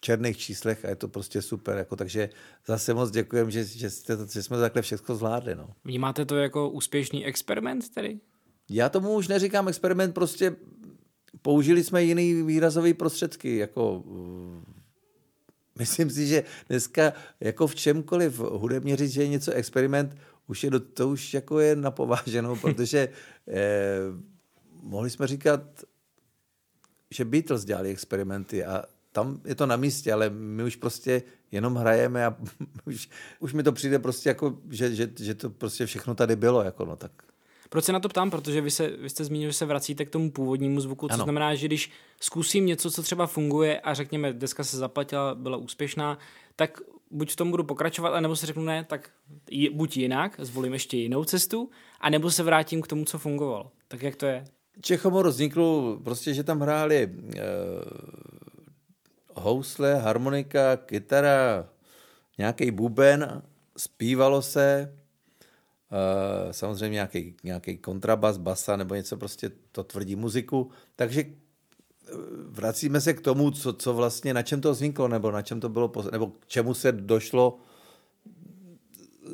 černých 0.00 0.38
číslech 0.38 0.84
a 0.84 0.88
je 0.88 0.96
to 0.96 1.08
prostě 1.08 1.42
super. 1.42 1.76
Jako, 1.76 1.96
takže 1.96 2.30
zase 2.66 2.94
moc 2.94 3.10
děkujem, 3.10 3.50
že, 3.50 3.64
že, 3.64 3.90
jste, 3.90 4.16
že 4.32 4.42
jsme 4.42 4.56
takhle 4.56 4.82
všechno 4.82 5.16
zvládli. 5.16 5.54
No. 5.54 5.70
Vnímáte 5.84 6.24
to 6.24 6.36
jako 6.36 6.70
úspěšný 6.70 7.26
experiment 7.26 7.94
tedy? 7.94 8.20
Já 8.70 8.88
tomu 8.88 9.14
už 9.14 9.28
neříkám 9.28 9.68
experiment, 9.68 10.14
prostě 10.14 10.56
použili 11.42 11.84
jsme 11.84 12.04
jiný 12.04 12.42
výrazový 12.42 12.94
prostředky, 12.94 13.56
jako 13.56 14.04
myslím 15.78 16.10
si, 16.10 16.26
že 16.26 16.44
dneska 16.68 17.12
jako 17.40 17.66
v 17.66 17.74
čemkoliv 17.74 18.38
hudebně 18.38 18.96
říct, 18.96 19.12
že 19.12 19.22
je 19.22 19.28
něco 19.28 19.52
experiment, 19.52 20.16
už 20.46 20.64
je 20.64 20.70
do, 20.70 20.80
to 20.80 21.08
už 21.08 21.34
jako 21.34 21.60
je 21.60 21.76
napováženou, 21.76 22.56
protože 22.60 23.08
eh, 23.48 23.98
mohli 24.82 25.10
jsme 25.10 25.26
říkat, 25.26 25.60
že 27.10 27.24
Beatles 27.24 27.64
dělali 27.64 27.90
experimenty 27.90 28.64
a 28.64 28.84
tam 29.12 29.40
je 29.44 29.54
to 29.54 29.66
na 29.66 29.76
místě, 29.76 30.12
ale 30.12 30.30
my 30.30 30.64
už 30.64 30.76
prostě 30.76 31.22
jenom 31.52 31.74
hrajeme 31.74 32.26
a 32.26 32.36
už, 32.84 33.08
už 33.40 33.52
mi 33.52 33.62
to 33.62 33.72
přijde 33.72 33.98
prostě 33.98 34.28
jako, 34.28 34.58
že, 34.70 34.94
že, 34.94 35.10
že 35.20 35.34
to 35.34 35.50
prostě 35.50 35.86
všechno 35.86 36.14
tady 36.14 36.36
bylo, 36.36 36.62
jako 36.62 36.84
no 36.84 36.96
tak. 36.96 37.12
Proč 37.70 37.84
se 37.84 37.92
na 37.92 38.00
to 38.00 38.08
ptám? 38.08 38.30
Protože 38.30 38.60
vy, 38.60 38.70
se, 38.70 38.88
vy 38.88 39.10
jste 39.10 39.24
zmínil, 39.24 39.50
že 39.50 39.56
se 39.56 39.66
vracíte 39.66 40.04
k 40.04 40.10
tomu 40.10 40.30
původnímu 40.30 40.80
zvuku, 40.80 41.08
co 41.08 41.14
ano. 41.14 41.24
znamená, 41.24 41.54
že 41.54 41.66
když 41.66 41.90
zkusím 42.20 42.66
něco, 42.66 42.90
co 42.90 43.02
třeba 43.02 43.26
funguje 43.26 43.80
a 43.80 43.94
řekněme, 43.94 44.32
deska 44.32 44.64
se 44.64 44.76
zaplatila, 44.76 45.34
byla 45.34 45.56
úspěšná, 45.56 46.18
tak 46.56 46.80
buď 47.14 47.32
v 47.32 47.36
tom 47.36 47.50
budu 47.50 47.64
pokračovat, 47.64 48.14
anebo 48.14 48.36
si 48.36 48.46
řeknu 48.46 48.64
ne, 48.64 48.84
tak 48.84 49.10
buď 49.72 49.96
jinak, 49.96 50.36
zvolím 50.38 50.72
ještě 50.72 50.96
jinou 50.96 51.24
cestu, 51.24 51.70
anebo 52.00 52.30
se 52.30 52.42
vrátím 52.42 52.82
k 52.82 52.86
tomu, 52.86 53.04
co 53.04 53.18
fungovalo. 53.18 53.72
Tak 53.88 54.02
jak 54.02 54.16
to 54.16 54.26
je? 54.26 54.44
Čechomor 54.80 55.28
vznikl 55.28 56.00
prostě, 56.04 56.34
že 56.34 56.44
tam 56.44 56.60
hráli 56.60 57.06
uh, 57.06 57.32
housle, 59.34 59.94
harmonika, 59.94 60.76
kytara, 60.76 61.68
nějaký 62.38 62.70
buben, 62.70 63.42
zpívalo 63.76 64.42
se, 64.42 64.96
uh, 65.92 66.52
samozřejmě 66.52 66.94
nějaký, 66.94 67.36
nějaký 67.44 67.76
kontrabas, 67.76 68.38
basa 68.38 68.76
nebo 68.76 68.94
něco 68.94 69.16
prostě 69.16 69.50
to 69.72 69.84
tvrdí 69.84 70.16
muziku. 70.16 70.70
Takže 70.96 71.24
vracíme 72.48 73.00
se 73.00 73.14
k 73.14 73.20
tomu, 73.20 73.50
co, 73.50 73.72
co 73.72 73.94
vlastně, 73.94 74.34
na 74.34 74.42
čem 74.42 74.60
to 74.60 74.72
vzniklo, 74.72 75.08
nebo 75.08 75.30
na 75.30 75.42
čem 75.42 75.60
to 75.60 75.68
bylo, 75.68 75.92
nebo 76.12 76.26
k 76.26 76.46
čemu 76.46 76.74
se 76.74 76.92
došlo 76.92 77.58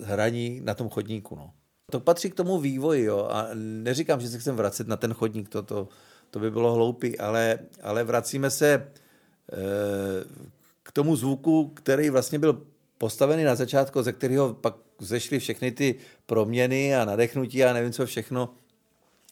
hraní 0.02 0.60
na 0.64 0.74
tom 0.74 0.88
chodníku. 0.88 1.36
No. 1.36 1.50
To 1.90 2.00
patří 2.00 2.30
k 2.30 2.34
tomu 2.34 2.60
vývoji, 2.60 3.04
jo, 3.04 3.28
a 3.30 3.48
neříkám, 3.54 4.20
že 4.20 4.28
se 4.28 4.38
chcem 4.38 4.56
vracet 4.56 4.88
na 4.88 4.96
ten 4.96 5.14
chodník, 5.14 5.48
to, 5.48 5.62
to, 5.62 5.88
to 6.30 6.38
by 6.38 6.50
bylo 6.50 6.74
hloupý, 6.74 7.18
ale, 7.18 7.58
ale 7.82 8.04
vracíme 8.04 8.50
se 8.50 8.88
k 10.82 10.92
tomu 10.92 11.16
zvuku, 11.16 11.68
který 11.74 12.10
vlastně 12.10 12.38
byl 12.38 12.62
postavený 12.98 13.44
na 13.44 13.54
začátku, 13.54 14.02
ze 14.02 14.12
kterého 14.12 14.54
pak 14.54 14.74
zešly 14.98 15.38
všechny 15.38 15.72
ty 15.72 15.94
proměny 16.26 16.96
a 16.96 17.04
nadechnutí 17.04 17.64
a 17.64 17.72
nevím 17.72 17.92
co 17.92 18.06
všechno, 18.06 18.54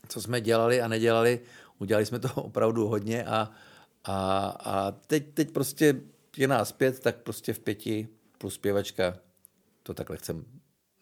co 0.08 0.22
jsme 0.22 0.40
dělali 0.40 0.80
a 0.80 0.88
nedělali. 0.88 1.40
Udělali 1.78 2.06
jsme 2.06 2.18
to 2.18 2.28
opravdu 2.34 2.88
hodně 2.88 3.24
a, 3.24 3.50
a, 4.04 4.48
a 4.48 4.90
teď, 4.90 5.34
teď 5.34 5.50
prostě 5.50 6.00
je 6.36 6.48
nás 6.48 6.72
pět, 6.72 7.00
tak 7.00 7.16
prostě 7.16 7.52
v 7.52 7.58
pěti 7.58 8.08
plus 8.38 8.54
zpěvačka 8.54 9.18
to 9.82 9.94
takhle 9.94 10.16
chcem 10.16 10.44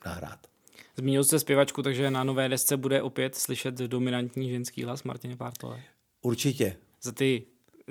nahrát. 0.06 0.46
Zmínil 0.96 1.24
jste 1.24 1.38
zpěvačku, 1.38 1.82
takže 1.82 2.10
na 2.10 2.24
nové 2.24 2.48
desce 2.48 2.76
bude 2.76 3.02
opět 3.02 3.34
slyšet 3.34 3.74
dominantní 3.74 4.50
ženský 4.50 4.84
hlas 4.84 5.02
Martiny 5.02 5.36
Pártové. 5.36 5.82
Určitě. 6.22 6.76
Za 7.02 7.12
ty 7.12 7.46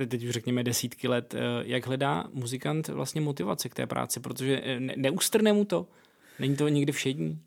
teď 0.07 0.23
už 0.23 0.29
řekněme 0.29 0.63
desítky 0.63 1.07
let, 1.07 1.33
eh, 1.33 1.39
jak 1.61 1.87
hledá 1.87 2.27
muzikant 2.33 2.87
vlastně 2.87 3.21
motivaci 3.21 3.69
k 3.69 3.75
té 3.75 3.87
práci, 3.87 4.19
protože 4.19 4.61
eh, 4.63 4.79
ne, 4.79 4.93
neustrne 4.97 5.53
mu 5.53 5.65
to? 5.65 5.87
Není 6.39 6.55
to 6.55 6.67
někdy 6.67 6.91
všední? 6.91 7.41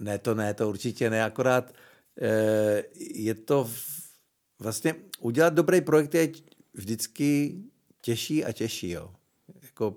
Ne, 0.00 0.18
to 0.18 0.34
ne, 0.34 0.54
to 0.54 0.68
určitě 0.68 1.10
ne, 1.10 1.24
akorát 1.24 1.74
eh, 2.20 2.82
je 2.94 3.34
to 3.34 3.70
vlastně 4.58 4.94
udělat 5.20 5.54
dobrý 5.54 5.80
projekt 5.80 6.14
je 6.14 6.32
vždycky 6.74 7.56
těžší 8.00 8.44
a 8.44 8.52
těžší, 8.52 8.90
jo. 8.90 9.14
Jako, 9.62 9.96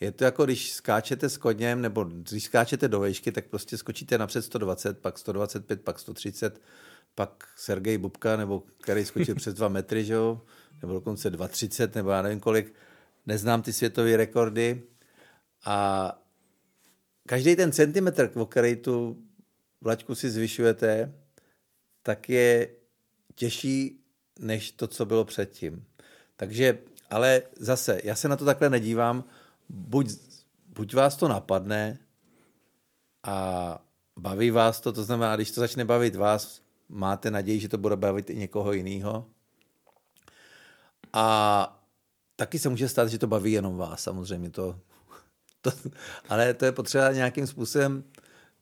je 0.00 0.12
to 0.12 0.24
jako 0.24 0.44
když 0.44 0.72
skáčete 0.72 1.28
s 1.28 1.36
koněm, 1.36 1.82
nebo 1.82 2.04
když 2.04 2.44
skáčete 2.44 2.88
do 2.88 3.00
vejšky, 3.00 3.32
tak 3.32 3.46
prostě 3.46 3.78
skočíte 3.78 4.18
napřed 4.18 4.42
120, 4.42 4.98
pak 4.98 5.18
125, 5.18 5.82
pak 5.82 5.98
130, 5.98 6.60
pak 7.14 7.44
Sergej 7.56 7.98
Bubka, 7.98 8.36
nebo 8.36 8.62
který 8.82 9.04
skočil 9.04 9.34
přes 9.34 9.54
dva 9.54 9.68
metry, 9.68 10.04
že 10.04 10.14
jo, 10.14 10.42
nebo 10.82 10.92
dokonce 10.92 11.30
2,30, 11.30 11.90
nebo 11.94 12.10
já 12.10 12.22
nevím 12.22 12.40
kolik, 12.40 12.74
neznám 13.26 13.62
ty 13.62 13.72
světové 13.72 14.16
rekordy. 14.16 14.82
A 15.64 16.18
každý 17.28 17.56
ten 17.56 17.72
centimetr, 17.72 18.30
o 18.34 18.46
který 18.46 18.76
tu 18.76 19.22
vlačku 19.80 20.14
si 20.14 20.30
zvyšujete, 20.30 21.14
tak 22.02 22.28
je 22.28 22.68
těžší 23.36 24.00
než 24.38 24.70
to, 24.70 24.86
co 24.86 25.06
bylo 25.06 25.24
předtím. 25.24 25.84
Takže, 26.36 26.78
ale 27.10 27.42
zase, 27.56 28.00
já 28.04 28.14
se 28.14 28.28
na 28.28 28.36
to 28.36 28.44
takhle 28.44 28.70
nedívám, 28.70 29.24
buď, 29.68 30.10
buď 30.66 30.94
vás 30.94 31.16
to 31.16 31.28
napadne 31.28 31.98
a 33.22 33.78
baví 34.16 34.50
vás 34.50 34.80
to, 34.80 34.92
to 34.92 35.04
znamená, 35.04 35.36
když 35.36 35.50
to 35.50 35.60
začne 35.60 35.84
bavit 35.84 36.16
vás, 36.16 36.62
máte 36.88 37.30
naději, 37.30 37.60
že 37.60 37.68
to 37.68 37.78
bude 37.78 37.96
bavit 37.96 38.30
i 38.30 38.36
někoho 38.36 38.72
jiného. 38.72 39.26
A 41.12 41.86
taky 42.36 42.58
se 42.58 42.68
může 42.68 42.88
stát, 42.88 43.08
že 43.08 43.18
to 43.18 43.26
baví 43.26 43.52
jenom 43.52 43.76
vás, 43.76 44.02
samozřejmě. 44.02 44.50
To, 44.50 44.80
to, 45.60 45.70
ale 46.28 46.54
to 46.54 46.64
je 46.64 46.72
potřeba 46.72 47.12
nějakým 47.12 47.46
způsobem 47.46 48.04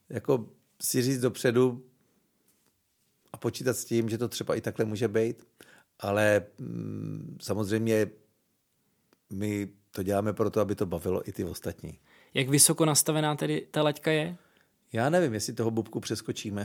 jako 0.08 0.46
si 0.82 1.02
říct 1.02 1.20
dopředu 1.20 1.84
počítat 3.44 3.76
s 3.76 3.84
tím, 3.84 4.08
že 4.08 4.18
to 4.18 4.28
třeba 4.28 4.54
i 4.54 4.60
takhle 4.60 4.84
může 4.84 5.08
být. 5.08 5.44
Ale 6.00 6.42
mm, 6.58 7.36
samozřejmě 7.40 8.06
my 9.32 9.68
to 9.90 10.02
děláme 10.02 10.32
proto, 10.32 10.60
aby 10.60 10.74
to 10.74 10.86
bavilo 10.86 11.28
i 11.28 11.32
ty 11.32 11.44
ostatní. 11.44 11.98
Jak 12.34 12.48
vysoko 12.48 12.84
nastavená 12.84 13.36
tedy 13.36 13.66
ta 13.70 13.82
laťka 13.82 14.10
je? 14.10 14.36
Já 14.92 15.10
nevím, 15.10 15.34
jestli 15.34 15.52
toho 15.52 15.70
bubku 15.70 16.00
přeskočíme. 16.00 16.64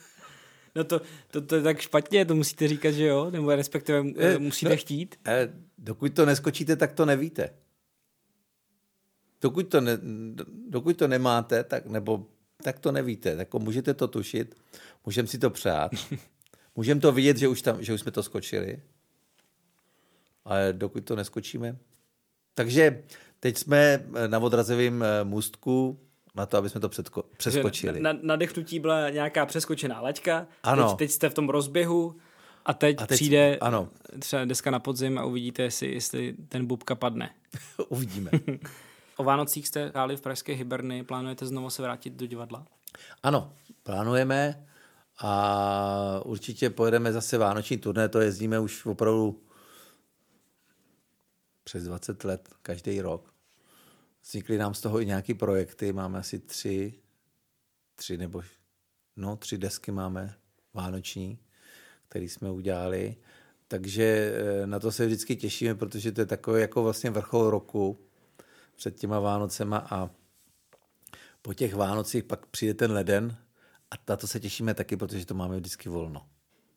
no 0.74 0.84
to, 0.84 1.00
to, 1.30 1.42
to 1.42 1.56
je 1.56 1.62
tak 1.62 1.80
špatně, 1.80 2.24
to 2.24 2.34
musíte 2.34 2.68
říkat, 2.68 2.90
že 2.90 3.06
jo? 3.06 3.30
Nebo 3.30 3.56
respektive 3.56 4.04
eh, 4.16 4.38
musíte 4.38 4.70
no, 4.70 4.76
chtít? 4.76 5.16
Eh, 5.26 5.52
dokud 5.78 6.14
to 6.14 6.26
neskočíte, 6.26 6.76
tak 6.76 6.92
to 6.92 7.06
nevíte. 7.06 7.50
Dokud 9.40 9.68
to, 9.68 9.80
ne, 9.80 9.98
dokud 10.68 10.96
to 10.96 11.08
nemáte, 11.08 11.64
tak, 11.64 11.86
nebo, 11.86 12.26
tak 12.62 12.78
to 12.78 12.92
nevíte. 12.92 13.36
Tak 13.36 13.54
můžete 13.54 13.94
to 13.94 14.08
tušit, 14.08 14.54
můžeme 15.06 15.28
si 15.28 15.38
to 15.38 15.50
přát, 15.50 15.92
můžeme 16.76 17.00
to 17.00 17.12
vidět, 17.12 17.36
že 17.36 17.48
už, 17.48 17.62
tam, 17.62 17.82
že 17.82 17.94
už 17.94 18.00
jsme 18.00 18.12
to 18.12 18.22
skočili, 18.22 18.82
ale 20.44 20.72
dokud 20.72 21.04
to 21.04 21.16
neskočíme. 21.16 21.76
Takže 22.54 23.02
teď 23.40 23.58
jsme 23.58 24.04
na 24.26 24.38
odrazovém 24.38 25.02
eh, 25.02 25.24
můstku 25.24 26.00
na 26.34 26.46
to, 26.46 26.56
aby 26.56 26.68
jsme 26.68 26.80
to 26.80 26.88
předko- 26.88 27.24
přeskočili. 27.36 28.00
Na, 28.00 28.12
na, 28.12 28.18
nadechnutí 28.22 28.78
byla 28.78 29.10
nějaká 29.10 29.46
přeskočená 29.46 30.00
laťka, 30.00 30.46
ano. 30.62 30.88
Teď, 30.88 30.98
teď 30.98 31.10
jste 31.10 31.28
v 31.28 31.34
tom 31.34 31.48
rozběhu 31.48 32.16
a 32.64 32.74
teď, 32.74 33.02
a 33.02 33.06
teď 33.06 33.16
přijde 33.16 33.58
ano. 33.60 33.88
třeba 34.18 34.44
deska 34.44 34.70
na 34.70 34.78
podzim 34.78 35.18
a 35.18 35.24
uvidíte, 35.24 35.62
jestli, 35.62 35.94
jestli 35.94 36.34
ten 36.48 36.66
bubka 36.66 36.94
padne. 36.94 37.30
Uvidíme. 37.88 38.30
o 39.18 39.24
Vánocích 39.24 39.68
jste 39.68 39.88
hráli 39.88 40.16
v 40.16 40.20
Pražské 40.20 40.52
Hyberny, 40.52 41.04
plánujete 41.04 41.46
znovu 41.46 41.70
se 41.70 41.82
vrátit 41.82 42.12
do 42.12 42.26
divadla? 42.26 42.66
Ano, 43.22 43.52
plánujeme 43.82 44.66
a 45.18 46.20
určitě 46.24 46.70
pojedeme 46.70 47.12
zase 47.12 47.38
Vánoční 47.38 47.78
turné, 47.78 48.08
to 48.08 48.20
jezdíme 48.20 48.60
už 48.60 48.86
opravdu 48.86 49.42
přes 51.64 51.84
20 51.84 52.24
let, 52.24 52.48
každý 52.62 53.00
rok. 53.00 53.34
Vznikly 54.22 54.58
nám 54.58 54.74
z 54.74 54.80
toho 54.80 55.00
i 55.00 55.06
nějaké 55.06 55.34
projekty, 55.34 55.92
máme 55.92 56.18
asi 56.18 56.38
tři, 56.38 56.94
tři 57.94 58.16
nebo 58.16 58.42
no, 59.16 59.36
tři 59.36 59.58
desky 59.58 59.92
máme 59.92 60.34
vánoční, 60.74 61.38
které 62.08 62.24
jsme 62.24 62.50
udělali. 62.50 63.16
Takže 63.68 64.32
eh, 64.62 64.66
na 64.66 64.78
to 64.78 64.92
se 64.92 65.06
vždycky 65.06 65.36
těšíme, 65.36 65.74
protože 65.74 66.12
to 66.12 66.20
je 66.20 66.26
takový 66.26 66.60
jako 66.60 66.82
vlastně 66.82 67.10
vrchol 67.10 67.50
roku 67.50 68.07
před 68.78 68.96
těma 68.96 69.20
Vánocema 69.20 69.86
a 69.90 70.10
po 71.42 71.54
těch 71.54 71.74
Vánocích 71.74 72.24
pak 72.24 72.46
přijde 72.46 72.74
ten 72.74 72.92
leden 72.92 73.36
a 73.90 73.94
na 74.08 74.16
to 74.16 74.26
se 74.26 74.40
těšíme 74.40 74.74
taky, 74.74 74.96
protože 74.96 75.26
to 75.26 75.34
máme 75.34 75.56
vždycky 75.56 75.88
volno. 75.88 76.26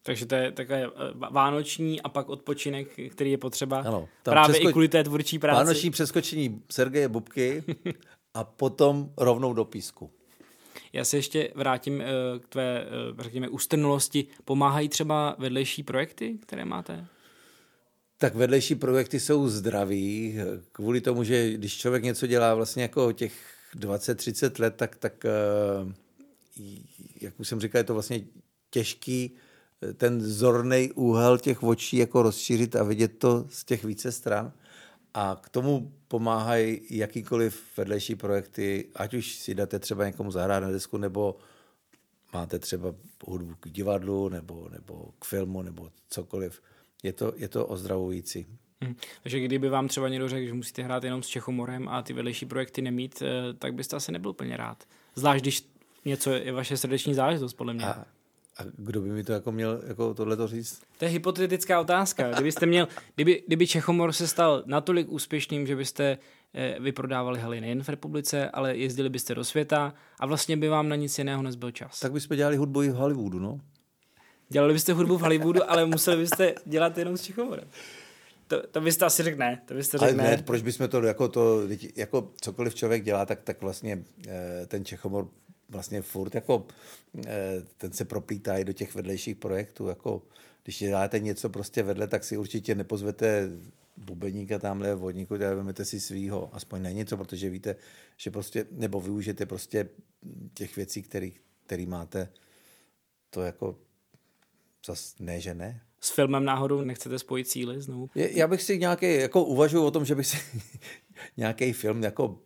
Takže 0.03 0.25
to 0.25 0.35
je 0.35 0.51
takové 0.51 0.83
eh, 0.85 0.89
vánoční 1.31 2.01
a 2.01 2.09
pak 2.09 2.29
odpočinek, 2.29 2.87
který 3.11 3.31
je 3.31 3.37
potřeba 3.37 3.79
ano, 3.79 4.09
právě 4.23 4.53
přesko... 4.53 4.69
i 4.69 4.71
kvůli 4.71 4.87
té 4.87 5.03
tvůrčí 5.03 5.39
práci. 5.39 5.57
Vánoční 5.57 5.91
přeskočení 5.91 6.61
Sergeje 6.71 7.07
Bubky 7.07 7.63
a 8.33 8.43
potom 8.43 9.09
rovnou 9.17 9.53
do 9.53 9.65
písku. 9.65 10.11
Já 10.93 11.05
se 11.05 11.17
ještě 11.17 11.51
vrátím 11.55 12.01
eh, 12.01 12.05
k 12.39 12.47
tvé, 12.47 12.85
eh, 12.85 13.23
řekněme, 13.23 13.49
ústrnulosti. 13.49 14.27
Pomáhají 14.45 14.89
třeba 14.89 15.35
vedlejší 15.39 15.83
projekty, 15.83 16.37
které 16.41 16.65
máte? 16.65 17.07
Tak 18.21 18.35
vedlejší 18.35 18.75
projekty 18.75 19.19
jsou 19.19 19.49
zdraví, 19.49 20.37
kvůli 20.71 21.01
tomu, 21.01 21.23
že 21.23 21.53
když 21.53 21.77
člověk 21.77 22.03
něco 22.03 22.27
dělá 22.27 22.55
vlastně 22.55 22.83
jako 22.83 23.11
těch 23.11 23.33
20-30 23.75 24.61
let, 24.61 24.75
tak, 24.75 24.95
tak 24.95 25.25
jak 27.21 27.39
už 27.39 27.47
jsem 27.47 27.59
říkal, 27.61 27.79
je 27.79 27.83
to 27.83 27.93
vlastně 27.93 28.21
těžký 28.69 29.35
ten 29.97 30.21
zorný 30.21 30.91
úhel 30.91 31.37
těch 31.37 31.63
očí 31.63 31.97
jako 31.97 32.21
rozšířit 32.21 32.75
a 32.75 32.83
vidět 32.83 33.17
to 33.17 33.45
z 33.49 33.63
těch 33.63 33.83
více 33.83 34.11
stran. 34.11 34.53
A 35.13 35.41
k 35.43 35.49
tomu 35.49 35.93
pomáhají 36.07 36.81
jakýkoliv 36.89 37.63
vedlejší 37.77 38.15
projekty, 38.15 38.87
ať 38.95 39.13
už 39.13 39.35
si 39.35 39.55
dáte 39.55 39.79
třeba 39.79 40.05
někomu 40.05 40.31
zahrát 40.31 40.63
na 40.63 40.71
desku, 40.71 40.97
nebo 40.97 41.37
máte 42.33 42.59
třeba 42.59 42.95
hudbu 43.25 43.55
k 43.59 43.69
divadlu, 43.69 44.29
nebo, 44.29 44.69
nebo 44.69 45.13
k 45.19 45.25
filmu, 45.25 45.61
nebo 45.61 45.91
cokoliv. 46.09 46.61
Je 47.03 47.13
to, 47.13 47.33
je 47.35 47.49
to 47.49 47.67
ozdravující. 47.67 48.45
Hmm. 48.81 48.95
Takže 49.23 49.39
kdyby 49.39 49.69
vám 49.69 49.87
třeba 49.87 50.09
někdo 50.09 50.29
řekl, 50.29 50.47
že 50.47 50.53
musíte 50.53 50.83
hrát 50.83 51.03
jenom 51.03 51.23
s 51.23 51.27
Čechomorem 51.27 51.89
a 51.89 52.01
ty 52.01 52.13
vedlejší 52.13 52.45
projekty 52.45 52.81
nemít, 52.81 53.21
eh, 53.21 53.53
tak 53.53 53.73
byste 53.73 53.95
asi 53.95 54.11
nebyl 54.11 54.33
plně 54.33 54.57
rád. 54.57 54.83
Zvlášť, 55.15 55.43
když 55.43 55.69
něco 56.05 56.31
je 56.31 56.51
vaše 56.51 56.77
srdeční 56.77 57.13
záležitost, 57.13 57.53
podle 57.53 57.73
mě. 57.73 57.85
A 57.85 58.05
a 58.57 58.63
kdo 58.77 59.01
by 59.01 59.09
mi 59.09 59.23
to 59.23 59.33
jako 59.33 59.51
měl 59.51 59.81
jako 59.87 60.13
tohleto 60.13 60.47
říct? 60.47 60.81
To 60.97 61.05
je 61.05 61.11
hypotetická 61.11 61.81
otázka. 61.81 62.31
Kdybyste 62.31 62.65
měl, 62.65 62.87
kdyby, 63.15 63.43
kdyby 63.47 63.67
Čechomor 63.67 64.13
se 64.13 64.27
stal 64.27 64.63
natolik 64.65 65.09
úspěšným, 65.09 65.67
že 65.67 65.75
byste 65.75 66.17
eh, 66.53 66.75
vyprodávali 66.79 67.39
haly 67.39 67.61
nejen 67.61 67.83
v 67.83 67.89
republice, 67.89 68.49
ale 68.49 68.77
jezdili 68.77 69.09
byste 69.09 69.35
do 69.35 69.43
světa 69.43 69.93
a 70.19 70.25
vlastně 70.25 70.57
by 70.57 70.67
vám 70.67 70.89
na 70.89 70.95
nic 70.95 71.17
jiného 71.17 71.43
nezbyl 71.43 71.71
čas. 71.71 71.99
Tak 71.99 72.11
bychom 72.11 72.37
dělali 72.37 72.57
hudbu 72.57 72.81
i 72.81 72.89
v 72.89 72.93
Hollywoodu, 72.93 73.39
no? 73.39 73.59
Dělali 74.51 74.73
byste 74.73 74.93
hudbu 74.93 75.17
v 75.17 75.21
Hollywoodu, 75.21 75.71
ale 75.71 75.85
museli 75.85 76.17
byste 76.17 76.53
dělat 76.65 76.97
jenom 76.97 77.17
s 77.17 77.21
Čechomorem. 77.21 77.67
To, 78.47 78.67
to 78.67 78.81
byste 78.81 79.05
asi 79.05 79.23
řekl 79.23 79.37
ne. 79.37 79.61
To 79.65 79.73
byste 79.73 79.97
řekl 79.97 80.17
ne. 80.17 80.23
ne. 80.23 80.43
proč 80.45 80.61
bychom 80.61 80.87
to 80.87 81.01
jako, 81.01 81.27
to, 81.27 81.61
jako 81.95 82.31
cokoliv 82.41 82.75
člověk 82.75 83.03
dělá, 83.03 83.25
tak, 83.25 83.41
tak 83.41 83.61
vlastně 83.61 84.03
eh, 84.27 84.65
ten 84.67 84.85
Čechomor 84.85 85.27
vlastně 85.69 86.01
furt 86.01 86.35
jako 86.35 86.65
eh, 87.27 87.63
ten 87.77 87.91
se 87.91 88.05
proplítá 88.05 88.57
i 88.57 88.65
do 88.65 88.73
těch 88.73 88.95
vedlejších 88.95 89.35
projektů. 89.35 89.87
Jako, 89.87 90.21
když 90.63 90.79
děláte 90.79 91.19
něco 91.19 91.49
prostě 91.49 91.83
vedle, 91.83 92.07
tak 92.07 92.23
si 92.23 92.37
určitě 92.37 92.75
nepozvete 92.75 93.49
bubeníka 93.97 94.59
tamhle 94.59 94.95
vodníku, 94.95 95.35
ale 95.35 95.55
vezmete 95.55 95.85
si 95.85 95.99
svýho, 95.99 96.49
aspoň 96.53 96.81
na 96.81 96.91
něco, 96.91 97.17
protože 97.17 97.49
víte, 97.49 97.75
že 98.17 98.31
prostě, 98.31 98.65
nebo 98.71 99.01
využijete 99.01 99.45
prostě 99.45 99.89
těch 100.53 100.75
věcí, 100.75 101.01
který, 101.01 101.33
který 101.65 101.85
máte, 101.85 102.29
to 103.29 103.41
jako 103.41 103.75
zas 104.85 105.15
ne, 105.19 105.39
že 105.39 105.53
ne. 105.53 105.81
S 106.01 106.11
filmem 106.11 106.45
náhodou 106.45 106.81
nechcete 106.81 107.19
spojit 107.19 107.47
síly 107.47 107.81
znovu? 107.81 108.09
Já 108.15 108.47
bych 108.47 108.61
si 108.61 108.79
nějaký, 108.79 109.15
jako 109.15 109.43
uvažuji 109.43 109.85
o 109.85 109.91
tom, 109.91 110.05
že 110.05 110.15
bych 110.15 110.27
si 110.27 110.37
nějaký 111.37 111.73
film 111.73 112.03
jako 112.03 112.39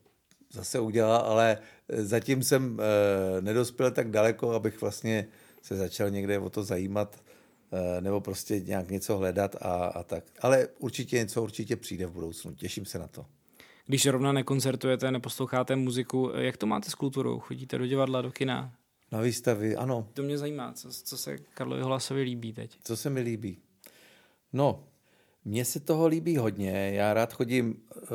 zase 0.53 0.79
udělal, 0.79 1.21
ale 1.21 1.57
zatím 1.89 2.43
jsem 2.43 2.79
e, 2.79 3.41
nedospěl 3.41 3.91
tak 3.91 4.11
daleko, 4.11 4.51
abych 4.51 4.81
vlastně 4.81 5.27
se 5.61 5.75
začal 5.75 6.09
někde 6.09 6.39
o 6.39 6.49
to 6.49 6.63
zajímat 6.63 7.23
e, 7.71 8.01
nebo 8.01 8.21
prostě 8.21 8.59
nějak 8.59 8.89
něco 8.89 9.17
hledat 9.17 9.55
a, 9.61 9.85
a 9.85 10.03
tak. 10.03 10.23
Ale 10.41 10.67
určitě 10.79 11.17
něco 11.17 11.43
určitě 11.43 11.75
přijde 11.75 12.05
v 12.05 12.11
budoucnu. 12.11 12.55
Těším 12.55 12.85
se 12.85 12.99
na 12.99 13.07
to. 13.07 13.25
Když 13.85 14.03
zrovna 14.03 14.31
nekoncertujete, 14.31 15.11
neposloucháte 15.11 15.75
muziku, 15.75 16.31
jak 16.35 16.57
to 16.57 16.65
máte 16.65 16.89
s 16.89 16.95
kulturou? 16.95 17.39
Chodíte 17.39 17.77
do 17.77 17.85
divadla, 17.85 18.21
do 18.21 18.31
kina? 18.31 18.73
Na 19.15 19.21
výstavy, 19.21 19.75
ano. 19.75 20.07
To 20.13 20.23
mě 20.23 20.37
zajímá, 20.37 20.73
co, 20.73 20.89
co 20.91 21.17
se 21.17 21.37
Karlovi 21.37 21.81
Hlasovi 21.81 22.21
líbí 22.21 22.53
teď. 22.53 22.77
Co 22.83 22.97
se 22.97 23.09
mi 23.09 23.21
líbí? 23.21 23.57
No, 24.53 24.87
mně 25.45 25.65
se 25.65 25.79
toho 25.79 26.07
líbí 26.07 26.37
hodně. 26.37 26.91
Já 26.93 27.13
rád 27.13 27.33
chodím 27.33 27.83
uh, 27.95 28.09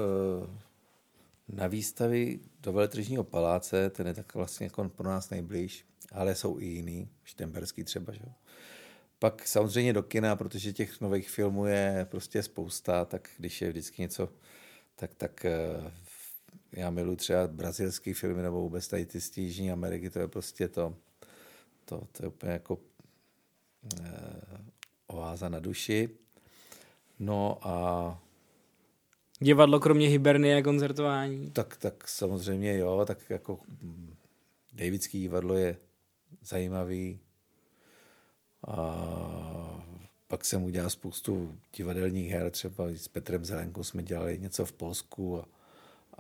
na 1.48 1.66
výstavy 1.66 2.40
do 2.60 2.72
Veletržního 2.72 3.24
paláce, 3.24 3.90
ten 3.90 4.06
je 4.06 4.14
tak 4.14 4.34
vlastně 4.34 4.66
jako 4.66 4.88
pro 4.88 5.08
nás 5.08 5.30
nejblíž, 5.30 5.84
ale 6.12 6.34
jsou 6.34 6.58
i 6.58 6.64
jiný, 6.64 7.08
Štemberský 7.24 7.84
třeba, 7.84 8.12
že? 8.12 8.24
Pak 9.18 9.48
samozřejmě 9.48 9.92
do 9.92 10.02
kina, 10.02 10.36
protože 10.36 10.72
těch 10.72 11.00
nových 11.00 11.30
filmů 11.30 11.66
je 11.66 12.06
prostě 12.10 12.42
spousta, 12.42 13.04
tak 13.04 13.28
když 13.38 13.62
je 13.62 13.70
vždycky 13.70 14.02
něco, 14.02 14.28
tak, 14.96 15.14
tak 15.14 15.44
eh, 15.44 15.92
já 16.72 16.90
miluji 16.90 17.16
třeba 17.16 17.46
brazilský 17.46 18.12
filmy 18.12 18.42
nebo 18.42 18.61
vůbec 18.61 18.88
tady 18.88 19.06
ty 19.06 19.20
z 19.20 19.38
Jižní 19.38 19.72
Ameriky, 19.72 20.11
to 20.11 20.18
je 20.18 20.28
prostě 20.28 20.68
to, 20.68 20.94
to, 21.85 22.02
to 22.12 22.24
je 22.24 22.28
úplně 22.28 22.52
jako 22.52 22.78
eh, 24.00 24.61
oáza 25.06 25.48
na 25.48 25.59
duši. 25.59 26.09
No 27.18 27.59
a 27.62 28.18
Divadlo 29.42 29.80
kromě 29.80 30.09
Hiberny 30.09 30.54
a 30.54 30.62
koncertování? 30.62 31.50
Tak, 31.50 31.76
tak 31.76 32.09
samozřejmě 32.09 32.78
jo, 32.78 33.04
tak 33.06 33.30
jako 33.30 33.59
mm, 33.83 34.14
Davidský 34.72 35.20
divadlo 35.20 35.54
je 35.54 35.76
zajímavý. 36.42 37.20
A 38.66 39.87
pak 40.28 40.44
jsem 40.44 40.62
udělal 40.62 40.90
spoustu 40.90 41.59
divadelních 41.76 42.30
her, 42.30 42.50
třeba 42.50 42.85
s 42.88 43.09
Petrem 43.09 43.44
Zelenkou 43.44 43.83
jsme 43.85 44.02
dělali 44.02 44.38
něco 44.38 44.64
v 44.64 44.72
Polsku 44.72 45.38
a, 45.38 45.48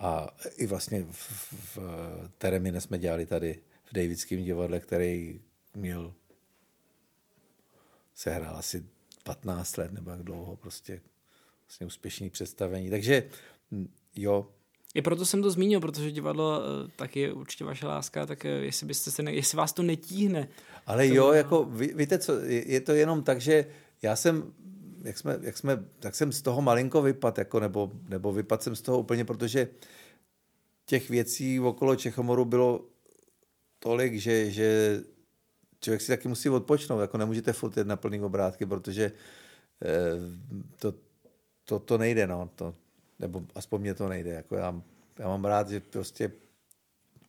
a 0.00 0.36
i 0.56 0.66
vlastně 0.66 1.06
v, 1.10 1.52
v 1.52 1.78
Teremine 2.38 2.80
jsme 2.80 2.98
dělali 2.98 3.26
tady 3.26 3.58
v 3.84 3.92
Davidském 3.92 4.44
divadle, 4.44 4.80
který 4.80 5.40
měl 5.74 6.14
se 8.14 8.30
hrál 8.30 8.56
asi 8.56 8.84
15 9.24 9.76
let 9.76 9.92
nebo 9.92 10.10
jak 10.10 10.22
dlouho, 10.22 10.56
prostě 10.56 11.00
vlastně 11.66 11.86
úspěšný 11.86 12.30
představení. 12.30 12.90
Takže 12.90 13.28
hm, 13.72 13.88
jo, 14.16 14.48
i 14.94 15.02
proto 15.02 15.26
jsem 15.26 15.42
to 15.42 15.50
zmínil, 15.50 15.80
protože 15.80 16.10
divadlo 16.10 16.62
eh, 16.62 16.90
taky 16.96 17.20
je 17.20 17.32
určitě 17.32 17.64
vaše 17.64 17.86
láska, 17.86 18.26
tak 18.26 18.44
eh, 18.44 18.48
jestli, 18.48 18.86
byste 18.86 19.10
se 19.10 19.22
ne, 19.22 19.32
jestli 19.32 19.56
vás 19.56 19.72
to 19.72 19.82
netíhne. 19.82 20.48
Ale 20.86 21.06
jo, 21.06 21.14
jo, 21.14 21.32
jako 21.32 21.64
ví, 21.64 21.92
víte 21.94 22.18
co, 22.18 22.40
je, 22.40 22.72
je 22.72 22.80
to 22.80 22.92
jenom 22.92 23.22
tak, 23.22 23.40
že 23.40 23.66
já 24.02 24.16
jsem, 24.16 24.52
jak 25.04 25.18
jsme, 25.18 25.38
jak 25.40 25.58
jsme, 25.58 25.84
tak 25.98 26.14
jsem 26.14 26.32
z 26.32 26.42
toho 26.42 26.62
malinko 26.62 27.02
vypad, 27.02 27.38
jako, 27.38 27.60
nebo, 27.60 27.92
nebo 28.08 28.32
vypad 28.32 28.62
jsem 28.62 28.76
z 28.76 28.82
toho 28.82 28.98
úplně, 28.98 29.24
protože 29.24 29.68
těch 30.84 31.10
věcí 31.10 31.60
okolo 31.60 31.96
Čechomoru 31.96 32.44
bylo 32.44 32.84
tolik, 33.78 34.14
že, 34.20 34.50
že 34.50 35.00
člověk 35.80 36.00
si 36.00 36.08
taky 36.08 36.28
musí 36.28 36.48
odpočnout, 36.48 37.00
jako 37.00 37.18
nemůžete 37.18 37.52
furt 37.52 37.76
jet 37.76 37.86
na 37.86 37.96
plný 37.96 38.20
obrátky, 38.20 38.66
protože 38.66 39.12
eh, 39.82 39.88
to, 40.76 40.94
to, 41.64 41.78
to 41.78 41.98
nejde, 41.98 42.26
no, 42.26 42.50
to, 42.54 42.74
nebo 43.18 43.42
aspoň 43.54 43.80
mě 43.80 43.94
to 43.94 44.08
nejde, 44.08 44.30
jako 44.30 44.56
já, 44.56 44.82
já 45.18 45.28
mám 45.28 45.44
rád, 45.44 45.68
že 45.68 45.80
prostě 45.80 46.32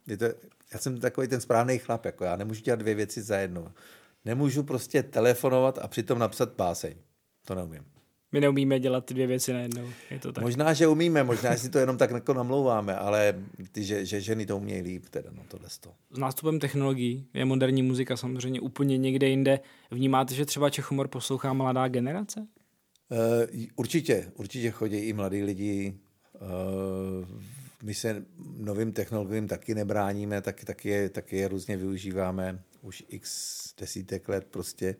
je 0.08 0.18
to, 0.18 0.26
já 0.74 0.80
jsem 0.80 1.00
takový 1.00 1.28
ten 1.28 1.42
správný 1.42 1.78
chlap, 1.78 2.06
jako 2.06 2.24
já 2.24 2.36
nemůžu 2.36 2.62
dělat 2.62 2.80
dvě 2.80 2.96
věci 2.96 3.22
za 3.22 3.38
jedno. 3.38 3.74
Nemůžu 4.26 4.64
prostě 4.64 5.04
telefonovat 5.04 5.80
a 5.80 5.88
přitom 5.88 6.20
napsat 6.20 6.54
páseň. 6.54 6.96
To 7.46 7.56
neumím. 7.56 7.84
My 8.32 8.42
neumíme 8.42 8.80
dělat 8.80 9.06
ty 9.06 9.14
dvě 9.14 9.28
věci 9.28 9.54
najednou. 9.54 9.90
Je 10.12 10.20
to 10.20 10.32
tak. 10.32 10.44
Možná, 10.44 10.74
že 10.74 10.88
umíme, 10.88 11.24
možná, 11.24 11.54
že 11.54 11.60
si 11.60 11.70
to 11.70 11.80
jenom 11.80 11.98
tak 11.98 12.12
jako 12.12 12.34
namlouváme, 12.34 12.96
ale 12.96 13.44
ty, 13.72 13.84
že, 13.84 14.06
že 14.06 14.22
ženy 14.22 14.46
to 14.46 14.58
umějí 14.58 14.82
líp, 14.82 15.06
teda 15.10 15.30
no 15.34 15.44
tohle 15.48 15.70
to. 15.80 15.94
S 16.12 16.18
nástupem 16.18 16.60
technologií 16.60 17.28
je 17.34 17.46
moderní 17.46 17.84
muzika 17.84 18.18
samozřejmě 18.18 18.62
úplně 18.62 18.98
někde 18.98 19.28
jinde. 19.28 19.60
Vnímáte, 19.92 20.36
že 20.36 20.46
třeba 20.46 20.70
Čechomor 20.70 21.08
poslouchá 21.08 21.54
mladá 21.54 21.88
generace? 21.88 22.40
Uh, 22.40 23.64
určitě, 23.76 24.32
určitě 24.36 24.72
chodí 24.72 24.98
i 24.98 25.14
mladí 25.14 25.44
lidi. 25.44 25.94
Uh, 26.42 27.28
my 27.84 27.94
se 27.94 28.26
novým 28.58 28.92
technologiím 28.92 29.48
taky 29.48 29.76
nebráníme, 29.76 30.42
taky, 30.42 30.66
taky, 30.66 30.90
je, 30.90 31.10
taky 31.10 31.38
je 31.38 31.48
různě 31.48 31.78
využíváme 31.78 32.64
už 32.82 33.04
x 33.10 33.74
desítek 33.80 34.30
let 34.30 34.48
prostě. 34.52 34.96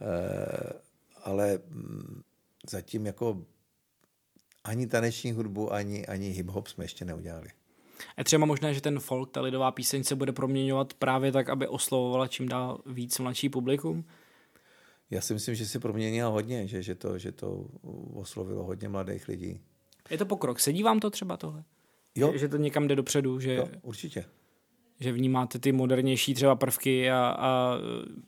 Uh, 0.00 0.72
ale 1.22 1.58
mm, 1.68 2.22
zatím 2.70 3.06
jako 3.06 3.44
ani 4.64 4.86
taneční 4.86 5.32
hudbu, 5.32 5.72
ani, 5.72 6.06
ani 6.06 6.42
hip-hop 6.42 6.66
jsme 6.66 6.84
ještě 6.84 7.04
neudělali. 7.04 7.48
Je 8.18 8.24
třeba 8.24 8.46
možné, 8.46 8.74
že 8.74 8.80
ten 8.80 9.00
folk, 9.00 9.30
ta 9.30 9.40
lidová 9.40 9.70
píseň 9.70 10.04
se 10.04 10.14
bude 10.14 10.32
proměňovat 10.32 10.94
právě 10.94 11.32
tak, 11.32 11.48
aby 11.48 11.68
oslovovala 11.68 12.28
čím 12.28 12.48
dál 12.48 12.80
víc 12.86 13.18
mladší 13.18 13.48
publikum? 13.48 14.04
Já 15.10 15.20
si 15.20 15.34
myslím, 15.34 15.54
že 15.54 15.66
se 15.66 15.80
proměnila 15.80 16.30
hodně, 16.30 16.66
že, 16.66 16.82
že, 16.82 16.94
to, 16.94 17.18
že 17.18 17.32
to 17.32 17.66
oslovilo 18.14 18.64
hodně 18.64 18.88
mladých 18.88 19.28
lidí. 19.28 19.60
Je 20.10 20.18
to 20.18 20.26
pokrok. 20.26 20.60
Sedí 20.60 20.82
vám 20.82 21.00
to 21.00 21.10
třeba 21.10 21.36
tohle? 21.36 21.64
Jo. 22.14 22.32
Že, 22.32 22.38
že 22.38 22.48
to 22.48 22.56
někam 22.56 22.88
jde 22.88 22.96
dopředu? 22.96 23.40
Že... 23.40 23.54
Jo, 23.54 23.68
určitě 23.82 24.24
že 25.02 25.12
vnímáte 25.12 25.58
ty 25.58 25.72
modernější 25.72 26.34
třeba 26.34 26.54
prvky 26.54 27.10
a, 27.10 27.36
a 27.38 27.78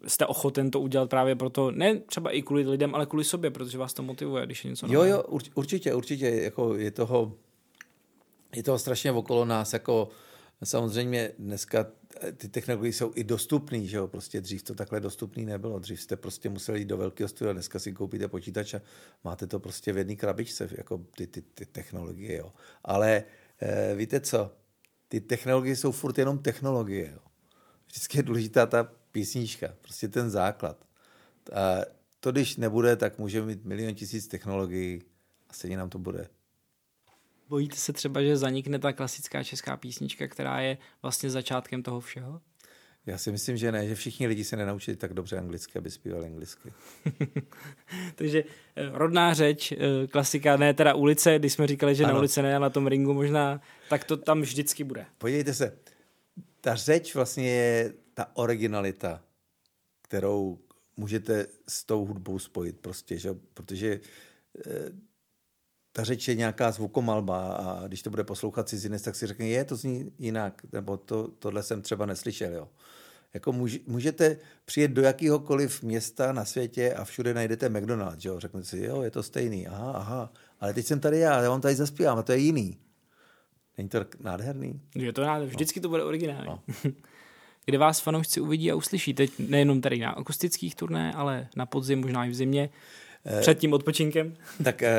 jste 0.06 0.26
ochoten 0.26 0.70
to 0.70 0.80
udělat 0.80 1.10
právě 1.10 1.36
proto, 1.36 1.70
ne 1.70 1.96
třeba 1.96 2.30
i 2.30 2.42
kvůli 2.42 2.68
lidem, 2.68 2.94
ale 2.94 3.06
kvůli 3.06 3.24
sobě, 3.24 3.50
protože 3.50 3.78
vás 3.78 3.94
to 3.94 4.02
motivuje, 4.02 4.46
když 4.46 4.64
je 4.64 4.70
něco 4.70 4.86
Jo, 4.90 5.04
jo, 5.04 5.22
určitě, 5.54 5.94
určitě, 5.94 6.28
jako 6.28 6.74
je 6.74 6.90
toho, 6.90 7.32
je 8.56 8.62
toho 8.62 8.78
strašně 8.78 9.12
okolo 9.12 9.44
nás, 9.44 9.72
jako 9.72 10.08
samozřejmě 10.64 11.32
dneska 11.38 11.86
ty 12.36 12.48
technologie 12.48 12.92
jsou 12.92 13.12
i 13.14 13.24
dostupné, 13.24 13.84
že 13.84 13.96
jo, 13.96 14.08
prostě 14.08 14.40
dřív 14.40 14.62
to 14.62 14.74
takhle 14.74 15.00
dostupný 15.00 15.44
nebylo, 15.44 15.78
dřív 15.78 16.00
jste 16.00 16.16
prostě 16.16 16.48
museli 16.48 16.78
jít 16.78 16.84
do 16.84 16.96
velkého 16.96 17.28
studia, 17.28 17.52
dneska 17.52 17.78
si 17.78 17.92
koupíte 17.92 18.28
počítač 18.28 18.74
a 18.74 18.80
máte 19.24 19.46
to 19.46 19.60
prostě 19.60 19.92
v 19.92 19.98
jedné 19.98 20.16
krabičce, 20.16 20.68
jako 20.76 21.00
ty, 21.16 21.26
ty, 21.26 21.42
ty 21.42 21.66
technologie, 21.66 22.36
jo. 22.36 22.52
Ale 22.84 23.24
eh, 23.60 23.94
víte 23.94 24.20
co, 24.20 24.50
ty 25.08 25.20
technologie 25.20 25.76
jsou 25.76 25.92
furt 25.92 26.18
jenom 26.18 26.38
technologie. 26.38 27.10
Jo. 27.12 27.20
Vždycky 27.86 28.18
je 28.18 28.22
důležitá 28.22 28.66
ta 28.66 28.84
písnička, 29.12 29.74
prostě 29.82 30.08
ten 30.08 30.30
základ. 30.30 30.86
A 31.52 31.80
to, 32.20 32.32
když 32.32 32.56
nebude, 32.56 32.96
tak 32.96 33.18
můžeme 33.18 33.46
mít 33.46 33.64
milion 33.64 33.94
tisíc 33.94 34.26
technologií 34.28 35.02
a 35.48 35.52
stejně 35.52 35.76
nám 35.76 35.90
to 35.90 35.98
bude. 35.98 36.28
Bojíte 37.48 37.76
se 37.76 37.92
třeba, 37.92 38.22
že 38.22 38.36
zanikne 38.36 38.78
ta 38.78 38.92
klasická 38.92 39.44
česká 39.44 39.76
písnička, 39.76 40.28
která 40.28 40.60
je 40.60 40.78
vlastně 41.02 41.30
začátkem 41.30 41.82
toho 41.82 42.00
všeho? 42.00 42.40
Já 43.06 43.18
si 43.18 43.32
myslím, 43.32 43.56
že 43.56 43.72
ne, 43.72 43.88
že 43.88 43.94
všichni 43.94 44.26
lidi 44.26 44.44
se 44.44 44.56
nenaučili 44.56 44.96
tak 44.96 45.14
dobře 45.14 45.38
anglicky, 45.38 45.78
aby 45.78 45.90
zpívali 45.90 46.26
anglicky. 46.26 46.72
Takže 48.14 48.44
eh, 48.76 48.90
rodná 48.92 49.34
řeč, 49.34 49.72
eh, 49.72 50.06
klasika, 50.06 50.56
ne 50.56 50.74
teda 50.74 50.94
ulice, 50.94 51.38
když 51.38 51.52
jsme 51.52 51.66
říkali, 51.66 51.94
že 51.94 52.04
ano. 52.04 52.12
na 52.12 52.18
ulici 52.18 52.42
ne, 52.42 52.58
na 52.58 52.70
tom 52.70 52.86
ringu 52.86 53.14
možná, 53.14 53.60
tak 53.88 54.04
to 54.04 54.16
tam 54.16 54.40
vždycky 54.40 54.84
bude. 54.84 55.06
Podívejte 55.18 55.54
se, 55.54 55.78
ta 56.60 56.74
řeč 56.74 57.14
vlastně 57.14 57.50
je 57.50 57.92
ta 58.14 58.36
originalita, 58.36 59.22
kterou 60.02 60.58
můžete 60.96 61.46
s 61.68 61.84
tou 61.84 62.04
hudbou 62.04 62.38
spojit 62.38 62.80
prostě, 62.80 63.18
že? 63.18 63.30
protože 63.54 64.00
eh, 64.66 64.70
ta 65.96 66.04
řeč 66.04 66.28
je 66.28 66.34
nějaká 66.34 66.70
zvukomalba 66.70 67.52
a 67.52 67.86
když 67.86 68.02
to 68.02 68.10
bude 68.10 68.24
poslouchat 68.24 68.68
cizinec, 68.68 69.02
tak 69.02 69.16
si 69.16 69.26
řekne, 69.26 69.46
je, 69.46 69.64
to 69.64 69.76
zní 69.76 70.12
jinak, 70.18 70.62
nebo 70.72 70.96
to, 70.96 71.28
tohle 71.38 71.62
jsem 71.62 71.82
třeba 71.82 72.06
neslyšel, 72.06 72.54
jo. 72.54 72.68
Jako 73.34 73.52
můžete 73.86 74.36
přijet 74.64 74.90
do 74.90 75.02
jakéhokoliv 75.02 75.82
města 75.82 76.32
na 76.32 76.44
světě 76.44 76.94
a 76.94 77.04
všude 77.04 77.34
najdete 77.34 77.68
McDonald's, 77.68 78.24
jo. 78.24 78.40
Řeknete 78.40 78.66
si, 78.66 78.78
jo, 78.78 79.02
je 79.02 79.10
to 79.10 79.22
stejný, 79.22 79.66
aha, 79.66 79.92
aha. 79.92 80.32
Ale 80.60 80.74
teď 80.74 80.86
jsem 80.86 81.00
tady 81.00 81.18
já, 81.18 81.42
já 81.42 81.50
vám 81.50 81.60
tady 81.60 81.74
zaspívám 81.74 82.18
a 82.18 82.22
to 82.22 82.32
je 82.32 82.38
jiný. 82.38 82.78
Není 83.78 83.88
to 83.88 84.06
nádherný? 84.20 84.80
Je 84.94 85.12
to 85.12 85.22
nádherný, 85.22 85.50
vždycky 85.50 85.80
no. 85.80 85.82
to 85.82 85.88
bude 85.88 86.04
originální. 86.04 86.46
No. 86.46 86.62
Kde 87.64 87.78
vás 87.78 88.00
fanoušci 88.00 88.40
uvidí 88.40 88.70
a 88.70 88.74
uslyší, 88.74 89.14
teď 89.14 89.32
nejenom 89.38 89.80
tady 89.80 89.98
na 89.98 90.10
akustických 90.10 90.74
turné, 90.74 91.12
ale 91.12 91.48
na 91.56 91.66
podzim, 91.66 92.00
možná 92.00 92.24
i 92.24 92.30
v 92.30 92.34
zimě, 92.34 92.70
eh, 93.24 93.40
před 93.40 93.58
tím 93.58 93.72
odpočinkem? 93.72 94.34
Tak 94.64 94.82
eh, 94.82 94.92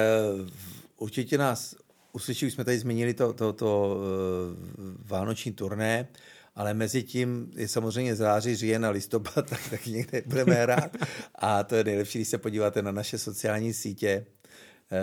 určitě 0.98 1.38
nás 1.38 1.76
uslyší, 2.12 2.46
už 2.46 2.54
jsme 2.54 2.64
tady 2.64 2.80
zmínili 2.80 3.14
to, 3.14 3.34
to, 3.34 3.54
to 3.54 3.98
uh, 3.98 4.96
vánoční 5.06 5.52
turné, 5.52 6.08
ale 6.56 6.74
mezi 6.74 7.04
tím 7.04 7.52
je 7.56 7.68
samozřejmě 7.68 8.16
září, 8.16 8.56
říjen 8.56 8.86
a 8.86 8.90
listopad, 8.90 9.46
tak 9.50 9.70
taky 9.70 9.92
někde 9.92 10.24
budeme 10.26 10.56
hrát. 10.56 10.98
A 11.36 11.64
to 11.64 11.76
je 11.76 11.84
nejlepší, 11.84 12.18
když 12.18 12.28
se 12.28 12.38
podíváte 12.38 12.82
na 12.82 12.92
naše 12.92 13.18
sociální 13.18 13.74
sítě 13.74 14.26
uh, 14.26 14.98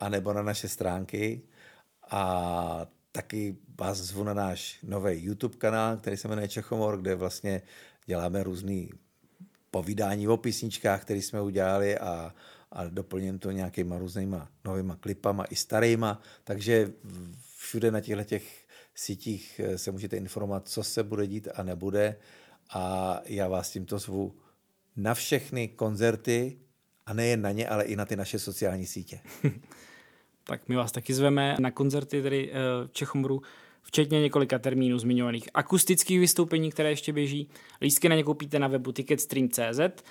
anebo 0.00 0.32
na 0.32 0.42
naše 0.42 0.68
stránky. 0.68 1.42
A 2.10 2.86
taky 3.12 3.56
vás 3.78 3.98
zvu 3.98 4.24
na 4.24 4.34
náš 4.34 4.78
nový 4.82 5.24
YouTube 5.24 5.56
kanál, 5.56 5.96
který 5.96 6.16
se 6.16 6.28
jmenuje 6.28 6.48
Čechomor, 6.48 7.00
kde 7.00 7.14
vlastně 7.14 7.62
děláme 8.06 8.42
různé 8.42 8.86
povídání 9.70 10.28
o 10.28 10.36
písničkách, 10.36 11.02
které 11.02 11.22
jsme 11.22 11.40
udělali 11.40 11.98
a 11.98 12.34
a 12.72 12.88
doplním 12.88 13.38
to 13.38 13.50
nějakýma 13.50 13.98
různýma 13.98 14.48
novýma 14.64 14.96
klipama 14.96 15.44
i 15.44 15.56
starýma, 15.56 16.20
takže 16.44 16.92
všude 17.58 17.90
na 17.90 18.00
těchto 18.00 18.24
těch 18.24 18.66
sítích 18.94 19.60
eh, 19.64 19.78
se 19.78 19.90
můžete 19.90 20.16
informovat, 20.16 20.68
co 20.68 20.82
se 20.82 21.02
bude 21.02 21.26
dít 21.26 21.48
a 21.54 21.62
nebude 21.62 22.16
a 22.70 23.20
já 23.24 23.48
vás 23.48 23.70
tímto 23.70 23.98
zvu 23.98 24.34
na 24.96 25.14
všechny 25.14 25.68
koncerty 25.68 26.58
a 27.06 27.12
nejen 27.12 27.42
na 27.42 27.50
ně, 27.50 27.68
ale 27.68 27.84
i 27.84 27.96
na 27.96 28.04
ty 28.04 28.16
naše 28.16 28.38
sociální 28.38 28.86
sítě. 28.86 29.20
tak 30.44 30.68
my 30.68 30.76
vás 30.76 30.92
taky 30.92 31.14
zveme 31.14 31.56
na 31.60 31.70
koncerty 31.70 32.22
tedy 32.22 32.50
v 32.52 32.84
eh, 32.84 32.88
Čechomru, 32.92 33.42
včetně 33.82 34.20
několika 34.20 34.58
termínů 34.58 34.98
zmiňovaných 34.98 35.48
akustických 35.54 36.20
vystoupení, 36.20 36.70
které 36.70 36.90
ještě 36.90 37.12
běží. 37.12 37.48
Lístky 37.80 38.08
na 38.08 38.16
ně 38.16 38.24
koupíte 38.24 38.58
na 38.58 38.68
webu 38.68 38.92
ticketstream.cz 38.92 40.02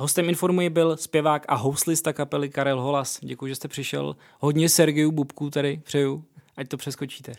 Hostem 0.00 0.28
informuji 0.28 0.70
byl 0.70 0.96
zpěvák 0.96 1.44
a 1.48 1.54
houslista 1.54 2.12
kapely 2.12 2.48
Karel 2.48 2.80
Holas. 2.80 3.18
Děkuji, 3.22 3.46
že 3.46 3.54
jste 3.54 3.68
přišel. 3.68 4.16
Hodně 4.40 4.68
Sergeju 4.68 5.12
Bubku 5.12 5.50
tady 5.50 5.80
přeju, 5.84 6.24
ať 6.56 6.68
to 6.68 6.76
přeskočíte. 6.76 7.32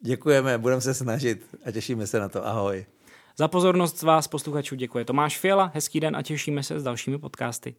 Děkujeme, 0.00 0.58
budeme 0.58 0.80
se 0.80 0.94
snažit 0.94 1.46
a 1.64 1.70
těšíme 1.70 2.06
se 2.06 2.20
na 2.20 2.28
to. 2.28 2.46
Ahoj. 2.46 2.86
Za 3.36 3.48
pozornost 3.48 4.02
vás 4.02 4.28
posluchačů 4.28 4.74
děkuje 4.74 5.04
Tomáš 5.04 5.38
Fiala, 5.38 5.70
hezký 5.74 6.00
den 6.00 6.16
a 6.16 6.22
těšíme 6.22 6.62
se 6.62 6.80
s 6.80 6.82
dalšími 6.82 7.18
podcasty. 7.18 7.74